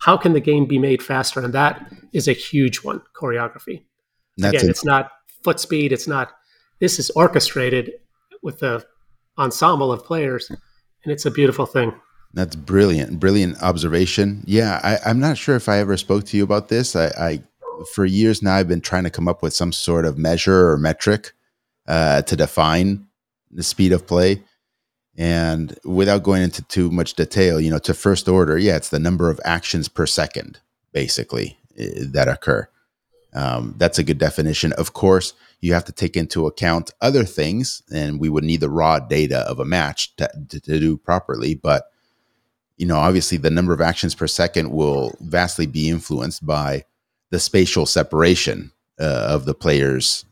how 0.00 0.16
can 0.16 0.32
the 0.32 0.40
game 0.40 0.66
be 0.66 0.78
made 0.78 1.02
faster? 1.02 1.40
And 1.40 1.52
that 1.54 1.92
is 2.12 2.28
a 2.28 2.32
huge 2.32 2.78
one 2.78 3.02
choreography. 3.14 3.82
That's 4.36 4.56
Again, 4.56 4.70
it's 4.70 4.84
not 4.84 5.10
foot 5.42 5.60
speed. 5.60 5.92
It's 5.92 6.06
not, 6.06 6.32
this 6.80 6.98
is 6.98 7.10
orchestrated 7.10 7.92
with 8.42 8.60
the 8.60 8.84
ensemble 9.38 9.92
of 9.92 10.04
players, 10.04 10.50
and 10.50 10.58
it's 11.04 11.26
a 11.26 11.30
beautiful 11.30 11.66
thing. 11.66 11.92
That's 12.34 12.56
brilliant, 12.56 13.18
brilliant 13.18 13.62
observation. 13.62 14.42
Yeah, 14.46 14.80
I, 14.82 15.10
am 15.10 15.18
not 15.18 15.38
sure 15.38 15.56
if 15.56 15.68
I 15.68 15.78
ever 15.78 15.96
spoke 15.96 16.24
to 16.26 16.36
you 16.36 16.44
about 16.44 16.68
this. 16.68 16.94
I, 16.94 17.06
I, 17.06 17.42
for 17.94 18.04
years 18.04 18.42
now, 18.42 18.56
I've 18.56 18.68
been 18.68 18.80
trying 18.80 19.04
to 19.04 19.10
come 19.10 19.28
up 19.28 19.42
with 19.42 19.54
some 19.54 19.72
sort 19.72 20.04
of 20.04 20.18
measure 20.18 20.70
or 20.70 20.76
metric 20.76 21.32
uh, 21.88 22.22
to 22.22 22.36
define 22.36 23.06
the 23.50 23.62
speed 23.62 23.92
of 23.92 24.06
play. 24.06 24.42
And 25.18 25.78
without 25.84 26.22
going 26.22 26.42
into 26.42 26.62
too 26.62 26.90
much 26.90 27.14
detail, 27.14 27.60
you 27.60 27.70
know, 27.70 27.78
to 27.78 27.94
first 27.94 28.28
order, 28.28 28.58
yeah, 28.58 28.76
it's 28.76 28.90
the 28.90 28.98
number 28.98 29.30
of 29.30 29.40
actions 29.44 29.88
per 29.88 30.06
second, 30.06 30.60
basically, 30.92 31.58
that 31.76 32.28
occur. 32.28 32.68
Um, 33.32 33.74
that's 33.78 33.98
a 33.98 34.04
good 34.04 34.18
definition. 34.18 34.72
Of 34.74 34.92
course, 34.92 35.32
you 35.60 35.72
have 35.72 35.84
to 35.86 35.92
take 35.92 36.16
into 36.16 36.46
account 36.46 36.90
other 37.00 37.24
things, 37.24 37.82
and 37.92 38.20
we 38.20 38.28
would 38.28 38.44
need 38.44 38.60
the 38.60 38.70
raw 38.70 38.98
data 38.98 39.38
of 39.40 39.58
a 39.58 39.64
match 39.64 40.14
to, 40.16 40.28
to, 40.48 40.60
to 40.60 40.80
do 40.80 40.96
properly. 40.96 41.54
But 41.54 41.90
you 42.76 42.86
know, 42.86 42.96
obviously 42.96 43.38
the 43.38 43.50
number 43.50 43.72
of 43.72 43.80
actions 43.80 44.14
per 44.14 44.26
second 44.26 44.70
will 44.70 45.14
vastly 45.20 45.66
be 45.66 45.88
influenced 45.88 46.44
by 46.44 46.84
the 47.30 47.40
spatial 47.40 47.86
separation 47.86 48.72
uh, 49.00 49.26
of 49.30 49.44
the 49.46 49.54
players 49.54 50.24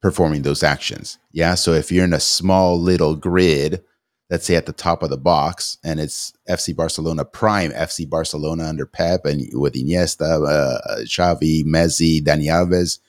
performing 0.00 0.42
those 0.42 0.62
actions. 0.62 1.18
Yeah. 1.32 1.54
So 1.54 1.72
if 1.72 1.92
you're 1.92 2.04
in 2.04 2.12
a 2.12 2.20
small 2.20 2.80
little 2.80 3.16
grid, 3.16 3.82
let's 4.30 4.46
say 4.46 4.54
at 4.54 4.66
the 4.66 4.72
top 4.72 5.02
of 5.02 5.10
the 5.10 5.18
box, 5.18 5.78
and 5.84 6.00
it's 6.00 6.32
FC 6.48 6.74
Barcelona 6.74 7.24
prime 7.24 7.72
FC 7.72 8.08
Barcelona 8.08 8.64
under 8.64 8.86
Pep 8.86 9.26
and 9.26 9.42
with 9.52 9.74
Iniesta, 9.74 10.48
uh, 10.48 11.00
Xavi, 11.00 11.64
Messi, 11.64 12.22
Dani 12.22 12.46
Alves, 12.46 13.00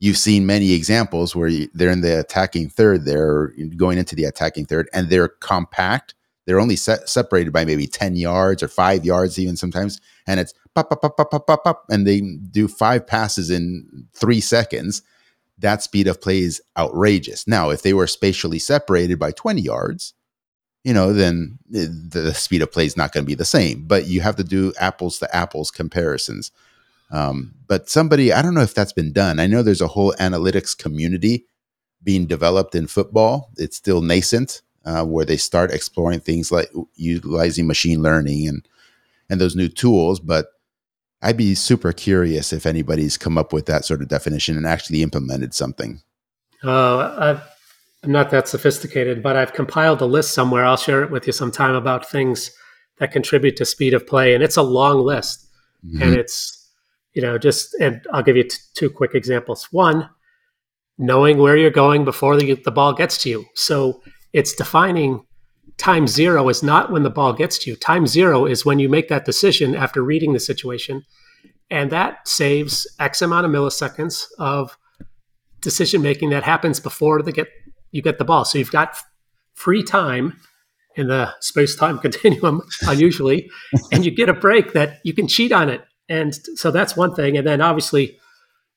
you've 0.00 0.18
seen 0.18 0.46
many 0.46 0.72
examples 0.72 1.34
where 1.34 1.50
they're 1.74 1.90
in 1.90 2.00
the 2.00 2.18
attacking 2.20 2.68
third, 2.68 3.04
they're 3.04 3.52
going 3.76 3.98
into 3.98 4.14
the 4.14 4.24
attacking 4.24 4.66
third, 4.66 4.88
and 4.92 5.08
they're 5.08 5.28
compact 5.28 6.14
they're 6.48 6.60
only 6.60 6.76
set, 6.76 7.10
separated 7.10 7.52
by 7.52 7.66
maybe 7.66 7.86
10 7.86 8.16
yards 8.16 8.62
or 8.62 8.68
five 8.68 9.04
yards, 9.04 9.38
even 9.38 9.54
sometimes. 9.54 10.00
And 10.26 10.40
it's 10.40 10.54
pop, 10.74 10.88
pop, 10.88 11.02
pop, 11.02 11.14
pop, 11.18 11.30
pop, 11.30 11.46
pop, 11.46 11.62
pop, 11.62 11.84
and 11.90 12.06
they 12.06 12.22
do 12.22 12.68
five 12.68 13.06
passes 13.06 13.50
in 13.50 13.86
three 14.14 14.40
seconds. 14.40 15.02
That 15.58 15.82
speed 15.82 16.06
of 16.06 16.22
play 16.22 16.38
is 16.38 16.62
outrageous. 16.78 17.46
Now, 17.46 17.68
if 17.68 17.82
they 17.82 17.92
were 17.92 18.06
spatially 18.06 18.58
separated 18.58 19.18
by 19.18 19.32
20 19.32 19.60
yards, 19.60 20.14
you 20.88 20.94
know, 20.94 21.12
then 21.12 21.58
the 21.68 22.32
speed 22.32 22.62
of 22.62 22.72
play 22.72 22.86
is 22.86 22.96
not 22.96 23.12
going 23.12 23.22
to 23.22 23.28
be 23.28 23.34
the 23.34 23.44
same. 23.44 23.84
But 23.86 24.06
you 24.06 24.22
have 24.22 24.36
to 24.36 24.42
do 24.42 24.72
apples 24.80 25.18
to 25.18 25.36
apples 25.36 25.70
comparisons. 25.70 26.50
Um, 27.10 27.52
but 27.66 27.90
somebody, 27.90 28.32
I 28.32 28.40
don't 28.40 28.54
know 28.54 28.62
if 28.62 28.72
that's 28.72 28.94
been 28.94 29.12
done. 29.12 29.38
I 29.38 29.48
know 29.48 29.62
there's 29.62 29.82
a 29.82 29.88
whole 29.88 30.14
analytics 30.14 30.76
community 30.76 31.44
being 32.02 32.24
developed 32.24 32.74
in 32.74 32.86
football. 32.86 33.50
It's 33.58 33.76
still 33.76 34.00
nascent 34.00 34.62
uh, 34.86 35.04
where 35.04 35.26
they 35.26 35.36
start 35.36 35.72
exploring 35.72 36.20
things 36.20 36.50
like 36.50 36.70
utilizing 36.94 37.66
machine 37.66 38.00
learning 38.00 38.48
and 38.48 38.66
and 39.28 39.38
those 39.38 39.54
new 39.54 39.68
tools. 39.68 40.20
But 40.20 40.46
I'd 41.20 41.36
be 41.36 41.54
super 41.54 41.92
curious 41.92 42.50
if 42.50 42.64
anybody's 42.64 43.18
come 43.18 43.36
up 43.36 43.52
with 43.52 43.66
that 43.66 43.84
sort 43.84 44.00
of 44.00 44.08
definition 44.08 44.56
and 44.56 44.66
actually 44.66 45.02
implemented 45.02 45.52
something. 45.52 46.00
Uh, 46.64 47.40
I'm 48.02 48.12
not 48.12 48.30
that 48.30 48.48
sophisticated, 48.48 49.22
but 49.22 49.36
I've 49.36 49.52
compiled 49.52 50.00
a 50.00 50.06
list 50.06 50.32
somewhere. 50.32 50.64
I'll 50.64 50.76
share 50.76 51.02
it 51.02 51.10
with 51.10 51.26
you 51.26 51.32
sometime 51.32 51.74
about 51.74 52.08
things 52.08 52.50
that 52.98 53.12
contribute 53.12 53.56
to 53.56 53.64
speed 53.64 53.94
of 53.94 54.06
play, 54.06 54.34
and 54.34 54.42
it's 54.42 54.56
a 54.56 54.62
long 54.62 55.00
list. 55.00 55.46
Mm-hmm. 55.84 56.02
And 56.02 56.14
it's 56.14 56.70
you 57.14 57.22
know 57.22 57.38
just 57.38 57.74
and 57.80 58.04
I'll 58.12 58.22
give 58.22 58.36
you 58.36 58.44
t- 58.44 58.56
two 58.74 58.90
quick 58.90 59.14
examples. 59.14 59.68
One, 59.72 60.08
knowing 60.98 61.38
where 61.38 61.56
you're 61.56 61.70
going 61.70 62.04
before 62.04 62.36
the, 62.36 62.54
the 62.54 62.70
ball 62.70 62.92
gets 62.92 63.18
to 63.18 63.30
you. 63.30 63.46
So 63.54 64.02
it's 64.32 64.54
defining 64.54 65.24
time 65.76 66.08
zero 66.08 66.48
is 66.48 66.62
not 66.62 66.90
when 66.90 67.04
the 67.04 67.10
ball 67.10 67.32
gets 67.32 67.56
to 67.58 67.70
you. 67.70 67.76
Time 67.76 68.06
zero 68.06 68.46
is 68.46 68.66
when 68.66 68.78
you 68.78 68.88
make 68.88 69.08
that 69.08 69.24
decision 69.24 69.74
after 69.74 70.02
reading 70.02 70.32
the 70.32 70.40
situation. 70.40 71.04
And 71.70 71.90
that 71.92 72.26
saves 72.26 72.86
X 72.98 73.22
amount 73.22 73.46
of 73.46 73.52
milliseconds 73.52 74.24
of 74.38 74.76
decision 75.60 76.02
making 76.02 76.30
that 76.30 76.42
happens 76.42 76.80
before 76.80 77.22
the 77.22 77.32
get 77.32 77.48
you 77.90 78.02
get 78.02 78.18
the 78.18 78.24
ball. 78.24 78.44
So 78.44 78.58
you've 78.58 78.70
got 78.70 78.96
free 79.54 79.82
time 79.82 80.38
in 80.96 81.08
the 81.08 81.34
space 81.40 81.76
time 81.76 81.98
continuum, 82.06 82.62
unusually, 82.82 83.50
and 83.92 84.04
you 84.04 84.10
get 84.10 84.28
a 84.28 84.34
break 84.34 84.72
that 84.72 85.00
you 85.04 85.12
can 85.12 85.28
cheat 85.28 85.52
on 85.52 85.68
it. 85.68 85.82
And 86.08 86.34
so 86.34 86.70
that's 86.70 86.96
one 86.96 87.14
thing. 87.14 87.36
And 87.36 87.46
then 87.46 87.60
obviously, 87.60 88.18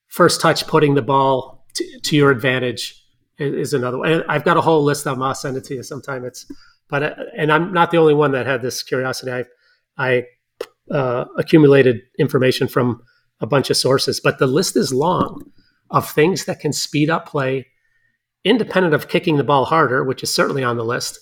first 0.08 0.40
touch 0.40 0.66
putting 0.66 0.94
the 0.94 1.02
ball 1.02 1.66
to, 1.74 2.00
to 2.00 2.16
your 2.16 2.30
advantage 2.30 3.02
is 3.38 3.72
another 3.72 3.98
one. 3.98 4.12
And 4.12 4.24
I've 4.28 4.44
got 4.44 4.56
a 4.56 4.60
whole 4.60 4.84
list 4.84 5.06
of 5.06 5.16
them. 5.16 5.22
I'll 5.22 5.34
send 5.34 5.56
it 5.56 5.64
to 5.64 5.74
you 5.74 5.82
sometime. 5.82 6.24
It's, 6.24 6.46
but 6.88 7.02
uh, 7.02 7.14
and 7.36 7.50
I'm 7.50 7.72
not 7.72 7.90
the 7.90 7.96
only 7.96 8.14
one 8.14 8.32
that 8.32 8.46
had 8.46 8.62
this 8.62 8.82
curiosity. 8.82 9.32
I 9.32 9.44
I 9.96 10.26
uh, 10.90 11.24
accumulated 11.38 12.02
information 12.18 12.68
from 12.68 13.02
a 13.40 13.46
bunch 13.46 13.70
of 13.70 13.76
sources, 13.76 14.20
but 14.20 14.38
the 14.38 14.46
list 14.46 14.76
is 14.76 14.92
long 14.92 15.50
of 15.90 16.10
things 16.10 16.44
that 16.44 16.60
can 16.60 16.72
speed 16.72 17.10
up 17.10 17.28
play, 17.28 17.66
independent 18.44 18.94
of 18.94 19.08
kicking 19.08 19.36
the 19.36 19.44
ball 19.44 19.64
harder, 19.64 20.04
which 20.04 20.22
is 20.22 20.34
certainly 20.34 20.64
on 20.64 20.76
the 20.76 20.84
list. 20.84 21.18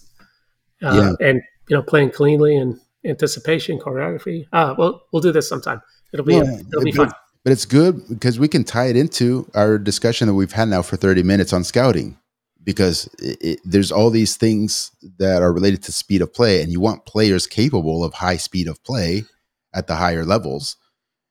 Uh, 0.83 1.15
yeah. 1.21 1.29
And 1.29 1.43
you 1.69 1.77
know, 1.77 1.83
playing 1.83 2.11
cleanly 2.11 2.57
and 2.57 2.81
anticipation, 3.05 3.79
choreography. 3.79 4.47
Uh, 4.53 4.75
well, 4.77 5.03
we'll 5.13 5.23
do 5.23 5.33
this 5.33 5.49
sometime. 5.49 5.81
It'll 6.13 6.27
be 6.27 6.35
yeah, 6.35 6.59
it'll 6.59 6.85
be 6.85 6.93
fun. 6.93 7.11
But 7.45 7.53
it's 7.53 7.65
good 7.65 8.03
because 8.09 8.39
we 8.39 8.49
can 8.49 8.65
tie 8.65 8.87
it 8.87 8.97
into 8.97 9.51
our 9.55 9.79
discussion 9.79 10.29
that 10.29 10.35
we've 10.35 10.53
had 10.53 10.69
now 10.69 10.83
for 10.83 10.97
30 10.97 11.23
minutes 11.23 11.53
on 11.53 11.65
scouting 11.65 12.19
because 12.63 13.07
it, 13.19 13.39
it, 13.41 13.61
there's 13.65 13.91
all 13.91 14.11
these 14.11 14.37
things 14.37 14.91
that 15.19 15.41
are 15.41 15.53
related 15.53 15.83
to 15.85 15.93
speed 15.93 16.21
of 16.21 16.35
play 16.35 16.63
and 16.63 16.71
you 16.71 16.81
want 16.81 17.07
players 17.07 17.47
capable 17.47 18.05
of 18.05 18.15
high 18.15 18.37
speed 18.37 18.69
of 18.69 18.83
play 18.85 19.25
at 19.73 19.87
the 19.87 19.97
higher 19.97 20.25
levels. 20.25 20.77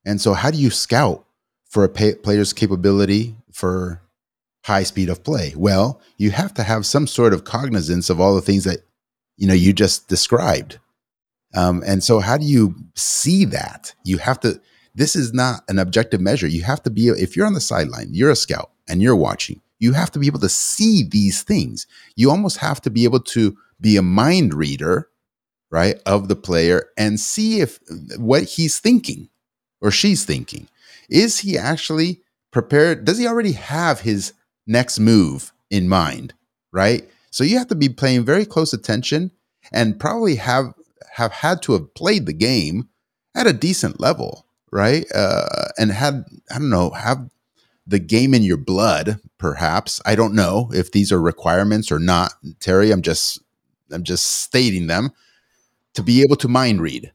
And 0.03 0.19
so 0.19 0.33
how 0.33 0.49
do 0.49 0.57
you 0.57 0.71
scout 0.71 1.25
for 1.65 1.83
a 1.83 1.89
pay, 1.89 2.15
player's 2.15 2.53
capability 2.53 3.35
for 3.51 4.01
high 4.63 4.83
speed 4.83 5.09
of 5.09 5.23
play? 5.23 5.53
Well, 5.55 6.01
you 6.17 6.31
have 6.31 6.53
to 6.55 6.63
have 6.63 6.85
some 6.85 7.07
sort 7.07 7.33
of 7.33 7.43
cognizance 7.43 8.09
of 8.09 8.19
all 8.19 8.35
the 8.35 8.41
things 8.41 8.63
that 8.65 8.79
you 9.37 9.47
know 9.47 9.53
you 9.53 9.73
just 9.73 10.07
described. 10.07 10.79
Um, 11.55 11.83
and 11.85 12.03
so 12.03 12.19
how 12.19 12.37
do 12.37 12.45
you 12.45 12.75
see 12.95 13.45
that? 13.45 13.95
You 14.03 14.19
have 14.19 14.39
to 14.41 14.61
this 14.99 15.15
is 15.15 15.33
not 15.33 15.63
an 15.69 15.79
objective 15.79 16.19
measure. 16.19 16.47
You 16.47 16.63
have 16.63 16.83
to 16.83 16.89
be, 16.89 17.07
if 17.07 17.35
you're 17.35 17.45
on 17.45 17.53
the 17.53 17.61
sideline, 17.61 18.09
you're 18.11 18.31
a 18.31 18.35
scout 18.35 18.71
and 18.87 19.01
you're 19.01 19.15
watching, 19.15 19.61
you 19.79 19.93
have 19.93 20.11
to 20.11 20.19
be 20.19 20.27
able 20.27 20.39
to 20.39 20.49
see 20.49 21.03
these 21.03 21.41
things. 21.41 21.87
You 22.15 22.29
almost 22.29 22.57
have 22.57 22.81
to 22.81 22.89
be 22.89 23.05
able 23.05 23.21
to 23.21 23.55
be 23.79 23.95
a 23.95 24.01
mind 24.01 24.53
reader, 24.53 25.07
right, 25.71 26.01
of 26.05 26.27
the 26.27 26.35
player 26.35 26.89
and 26.97 27.19
see 27.19 27.61
if 27.61 27.79
what 28.17 28.43
he's 28.43 28.79
thinking 28.79 29.29
or 29.79 29.91
she's 29.91 30.25
thinking. 30.25 30.67
Is 31.09 31.39
he 31.39 31.57
actually 31.57 32.21
prepared? 32.51 33.05
Does 33.05 33.17
he 33.17 33.27
already 33.27 33.53
have 33.53 34.01
his 34.01 34.33
next 34.69 34.99
move 34.99 35.51
in 35.69 35.89
mind, 35.89 36.33
right? 36.71 37.09
So 37.31 37.43
you 37.43 37.57
have 37.57 37.67
to 37.67 37.75
be 37.75 37.89
paying 37.89 38.23
very 38.23 38.45
close 38.45 38.71
attention 38.73 39.31
and 39.71 39.99
probably 39.99 40.35
have 40.35 40.73
have 41.13 41.31
had 41.33 41.61
to 41.63 41.73
have 41.73 41.93
played 41.93 42.25
the 42.25 42.33
game 42.33 42.87
at 43.35 43.47
a 43.47 43.53
decent 43.53 43.99
level 43.99 44.45
right? 44.71 45.05
Uh, 45.13 45.69
and 45.77 45.91
had 45.91 46.25
I 46.51 46.59
don't 46.59 46.69
know 46.69 46.91
have 46.91 47.29
the 47.87 47.99
game 47.99 48.33
in 48.33 48.43
your 48.43 48.57
blood, 48.57 49.19
perhaps. 49.37 50.01
I 50.05 50.15
don't 50.15 50.35
know 50.35 50.69
if 50.73 50.91
these 50.91 51.11
are 51.11 51.21
requirements 51.21 51.91
or 51.91 51.99
not, 51.99 52.33
Terry. 52.59 52.91
I'm 52.91 53.01
just 53.01 53.41
I'm 53.91 54.03
just 54.03 54.25
stating 54.43 54.87
them 54.87 55.11
to 55.95 56.03
be 56.03 56.21
able 56.21 56.35
to 56.37 56.47
mind 56.47 56.81
read 56.81 57.11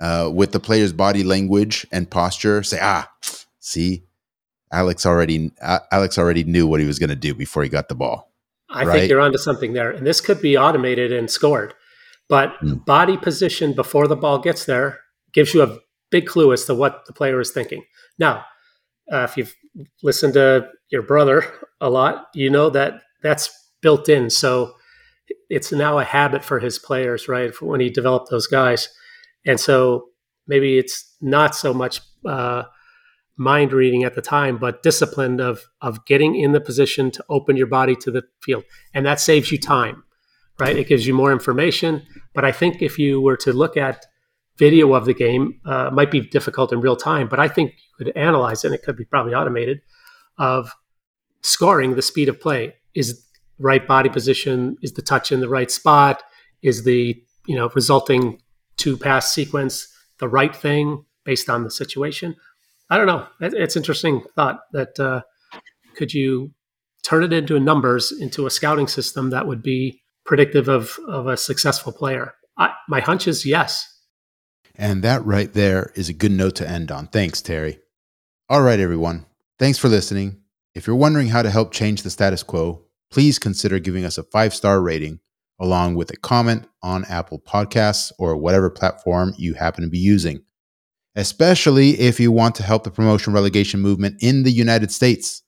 uh, 0.00 0.30
with 0.32 0.52
the 0.52 0.60
player's 0.60 0.92
body 0.92 1.22
language 1.22 1.86
and 1.90 2.10
posture. 2.10 2.62
Say, 2.62 2.78
ah, 2.80 3.10
see, 3.58 4.04
Alex 4.72 5.06
already 5.06 5.50
Alex 5.60 6.18
already 6.18 6.44
knew 6.44 6.66
what 6.66 6.80
he 6.80 6.86
was 6.86 6.98
going 6.98 7.10
to 7.10 7.16
do 7.16 7.34
before 7.34 7.62
he 7.62 7.68
got 7.68 7.88
the 7.88 7.94
ball. 7.94 8.32
I 8.70 8.84
right? 8.84 8.92
think 8.92 9.10
you're 9.10 9.20
onto 9.20 9.38
something 9.38 9.74
there, 9.74 9.90
and 9.90 10.06
this 10.06 10.20
could 10.20 10.40
be 10.40 10.56
automated 10.56 11.12
and 11.12 11.30
scored. 11.30 11.74
But 12.28 12.54
mm. 12.62 12.84
body 12.84 13.16
position 13.16 13.74
before 13.74 14.08
the 14.08 14.16
ball 14.16 14.38
gets 14.38 14.64
there 14.64 15.00
gives 15.32 15.52
you 15.52 15.62
a 15.62 15.78
big 16.10 16.26
clue 16.26 16.52
as 16.52 16.64
to 16.66 16.74
what 16.74 17.04
the 17.06 17.12
player 17.12 17.40
is 17.40 17.50
thinking. 17.50 17.84
Now, 18.18 18.44
uh, 19.12 19.24
if 19.28 19.36
you've 19.36 19.54
listened 20.02 20.34
to 20.34 20.68
your 20.90 21.02
brother 21.02 21.44
a 21.80 21.90
lot, 21.90 22.28
you 22.34 22.48
know 22.50 22.70
that 22.70 23.02
that's 23.22 23.50
built 23.80 24.08
in. 24.08 24.30
So 24.30 24.74
it's 25.50 25.72
now 25.72 25.98
a 25.98 26.04
habit 26.04 26.44
for 26.44 26.60
his 26.60 26.78
players, 26.78 27.28
right? 27.28 27.54
For 27.54 27.66
when 27.66 27.80
he 27.80 27.90
developed 27.90 28.30
those 28.30 28.46
guys, 28.46 28.88
And 29.44 29.58
so 29.58 30.08
maybe 30.46 30.78
it's 30.78 31.16
not 31.20 31.54
so 31.54 31.74
much 31.74 32.00
uh, 32.26 32.64
mind 33.36 33.72
reading 33.72 34.04
at 34.04 34.14
the 34.14 34.22
time, 34.22 34.58
but 34.58 34.82
discipline 34.82 35.40
of 35.40 35.62
of 35.80 36.04
getting 36.04 36.34
in 36.36 36.52
the 36.52 36.60
position 36.60 37.10
to 37.10 37.24
open 37.28 37.56
your 37.56 37.66
body 37.66 37.96
to 37.96 38.10
the 38.10 38.22
field, 38.40 38.64
and 38.94 39.06
that 39.06 39.20
saves 39.20 39.50
you 39.50 39.58
time, 39.58 40.04
right? 40.58 40.76
It 40.76 40.88
gives 40.88 41.06
you 41.06 41.14
more 41.14 41.32
information. 41.32 42.02
But 42.34 42.44
I 42.44 42.52
think 42.52 42.82
if 42.82 42.98
you 42.98 43.20
were 43.20 43.36
to 43.38 43.52
look 43.52 43.76
at 43.76 44.06
video 44.58 44.94
of 44.94 45.06
the 45.06 45.14
game, 45.14 45.60
uh, 45.64 45.90
might 45.90 46.10
be 46.10 46.20
difficult 46.20 46.72
in 46.72 46.80
real 46.80 46.96
time, 46.96 47.28
but 47.28 47.40
I 47.40 47.48
think 47.48 47.72
you 47.72 48.04
could 48.04 48.16
analyze 48.16 48.64
it. 48.64 48.68
and 48.68 48.74
It 48.74 48.82
could 48.82 48.96
be 48.96 49.04
probably 49.04 49.34
automated 49.34 49.80
of 50.38 50.72
scoring 51.42 51.94
the 51.94 52.02
speed 52.02 52.28
of 52.28 52.40
play. 52.40 52.74
Is 52.94 53.24
right 53.58 53.86
body 53.86 54.08
position? 54.08 54.76
Is 54.82 54.92
the 54.92 55.02
touch 55.02 55.32
in 55.32 55.40
the 55.40 55.48
right 55.48 55.70
spot? 55.70 56.22
Is 56.62 56.84
the 56.84 57.20
you 57.46 57.56
know 57.56 57.70
resulting 57.74 58.40
two 58.76 58.96
pass 58.96 59.32
sequence 59.32 59.88
the 60.18 60.28
right 60.28 60.54
thing 60.54 61.04
based 61.24 61.48
on 61.48 61.64
the 61.64 61.70
situation? 61.70 62.36
I 62.92 62.98
don't 62.98 63.06
know. 63.06 63.26
It's 63.40 63.74
interesting 63.74 64.22
thought 64.36 64.60
that 64.72 65.00
uh, 65.00 65.22
could 65.96 66.12
you 66.12 66.52
turn 67.02 67.24
it 67.24 67.32
into 67.32 67.58
numbers 67.58 68.12
into 68.12 68.44
a 68.44 68.50
scouting 68.50 68.86
system 68.86 69.30
that 69.30 69.46
would 69.46 69.62
be 69.62 70.02
predictive 70.26 70.68
of 70.68 70.98
of 71.08 71.26
a 71.26 71.38
successful 71.38 71.90
player? 71.90 72.34
I, 72.58 72.74
my 72.90 73.00
hunch 73.00 73.26
is 73.26 73.46
yes. 73.46 73.88
And 74.74 75.02
that 75.04 75.24
right 75.24 75.50
there 75.50 75.90
is 75.94 76.10
a 76.10 76.12
good 76.12 76.32
note 76.32 76.54
to 76.56 76.68
end 76.68 76.92
on. 76.92 77.06
Thanks, 77.06 77.40
Terry. 77.40 77.78
All 78.50 78.60
right, 78.60 78.78
everyone. 78.78 79.24
Thanks 79.58 79.78
for 79.78 79.88
listening. 79.88 80.42
If 80.74 80.86
you're 80.86 80.94
wondering 80.94 81.28
how 81.28 81.40
to 81.40 81.50
help 81.50 81.72
change 81.72 82.02
the 82.02 82.10
status 82.10 82.42
quo, 82.42 82.84
please 83.10 83.38
consider 83.38 83.78
giving 83.78 84.04
us 84.04 84.18
a 84.18 84.22
five 84.24 84.52
star 84.52 84.82
rating 84.82 85.20
along 85.58 85.94
with 85.94 86.10
a 86.10 86.16
comment 86.18 86.68
on 86.82 87.06
Apple 87.06 87.38
Podcasts 87.38 88.12
or 88.18 88.36
whatever 88.36 88.68
platform 88.68 89.32
you 89.38 89.54
happen 89.54 89.82
to 89.82 89.88
be 89.88 89.98
using, 89.98 90.42
especially 91.14 92.00
if 92.00 92.18
you 92.18 92.32
want 92.32 92.54
to 92.56 92.62
help 92.62 92.84
the 92.84 92.90
promotion 92.90 93.32
relegation 93.32 93.80
movement 93.80 94.16
in 94.22 94.42
the 94.42 94.50
United 94.50 94.90
States. 94.90 95.42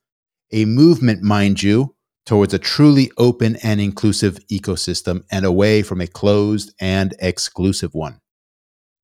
A 0.52 0.64
movement, 0.64 1.22
mind 1.22 1.62
you, 1.62 1.94
towards 2.26 2.54
a 2.54 2.58
truly 2.58 3.10
open 3.18 3.56
and 3.62 3.80
inclusive 3.80 4.38
ecosystem 4.50 5.24
and 5.30 5.44
away 5.44 5.82
from 5.82 6.00
a 6.00 6.06
closed 6.06 6.72
and 6.80 7.14
exclusive 7.18 7.94
one. 7.94 8.20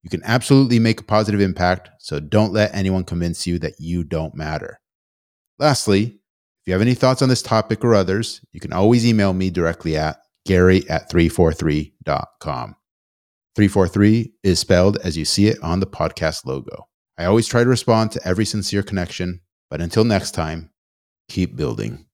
You 0.03 0.11
can 0.11 0.23
absolutely 0.25 0.79
make 0.79 1.01
a 1.01 1.05
positive 1.05 1.41
impact, 1.41 1.91
so 1.99 2.21
don't 2.21 2.53
let 2.53 2.75
anyone 2.75 3.05
convince 3.05 3.47
you 3.47 3.59
that 3.59 3.75
you 3.79 4.03
don't 4.03 4.35
matter. 4.35 4.81
Lastly, 5.59 6.05
if 6.05 6.67
you 6.67 6.73
have 6.73 6.81
any 6.81 6.95
thoughts 6.95 7.21
on 7.21 7.29
this 7.29 7.43
topic 7.43 7.85
or 7.85 7.95
others, 7.95 8.41
you 8.53 8.61
can 8.61 8.73
always 8.73 9.07
email 9.07 9.35
me 9.35 9.51
directly 9.51 9.97
at 9.97 10.19
gary 10.47 10.89
at 10.89 11.11
343.com. 11.11 12.77
343 13.57 14.33
is 14.43 14.59
spelled 14.59 14.99
as 14.99 15.17
you 15.17 15.25
see 15.25 15.49
it 15.49 15.63
on 15.63 15.81
the 15.81 15.87
podcast 15.87 16.47
logo. 16.47 16.87
I 17.19 17.25
always 17.25 17.47
try 17.47 17.65
to 17.65 17.69
respond 17.69 18.13
to 18.13 18.27
every 18.27 18.45
sincere 18.45 18.83
connection, 18.83 19.41
but 19.71 19.81
until 19.81 20.05
next 20.05 20.33
time, 20.33 20.71
keep 21.29 21.57
building. 21.57 22.07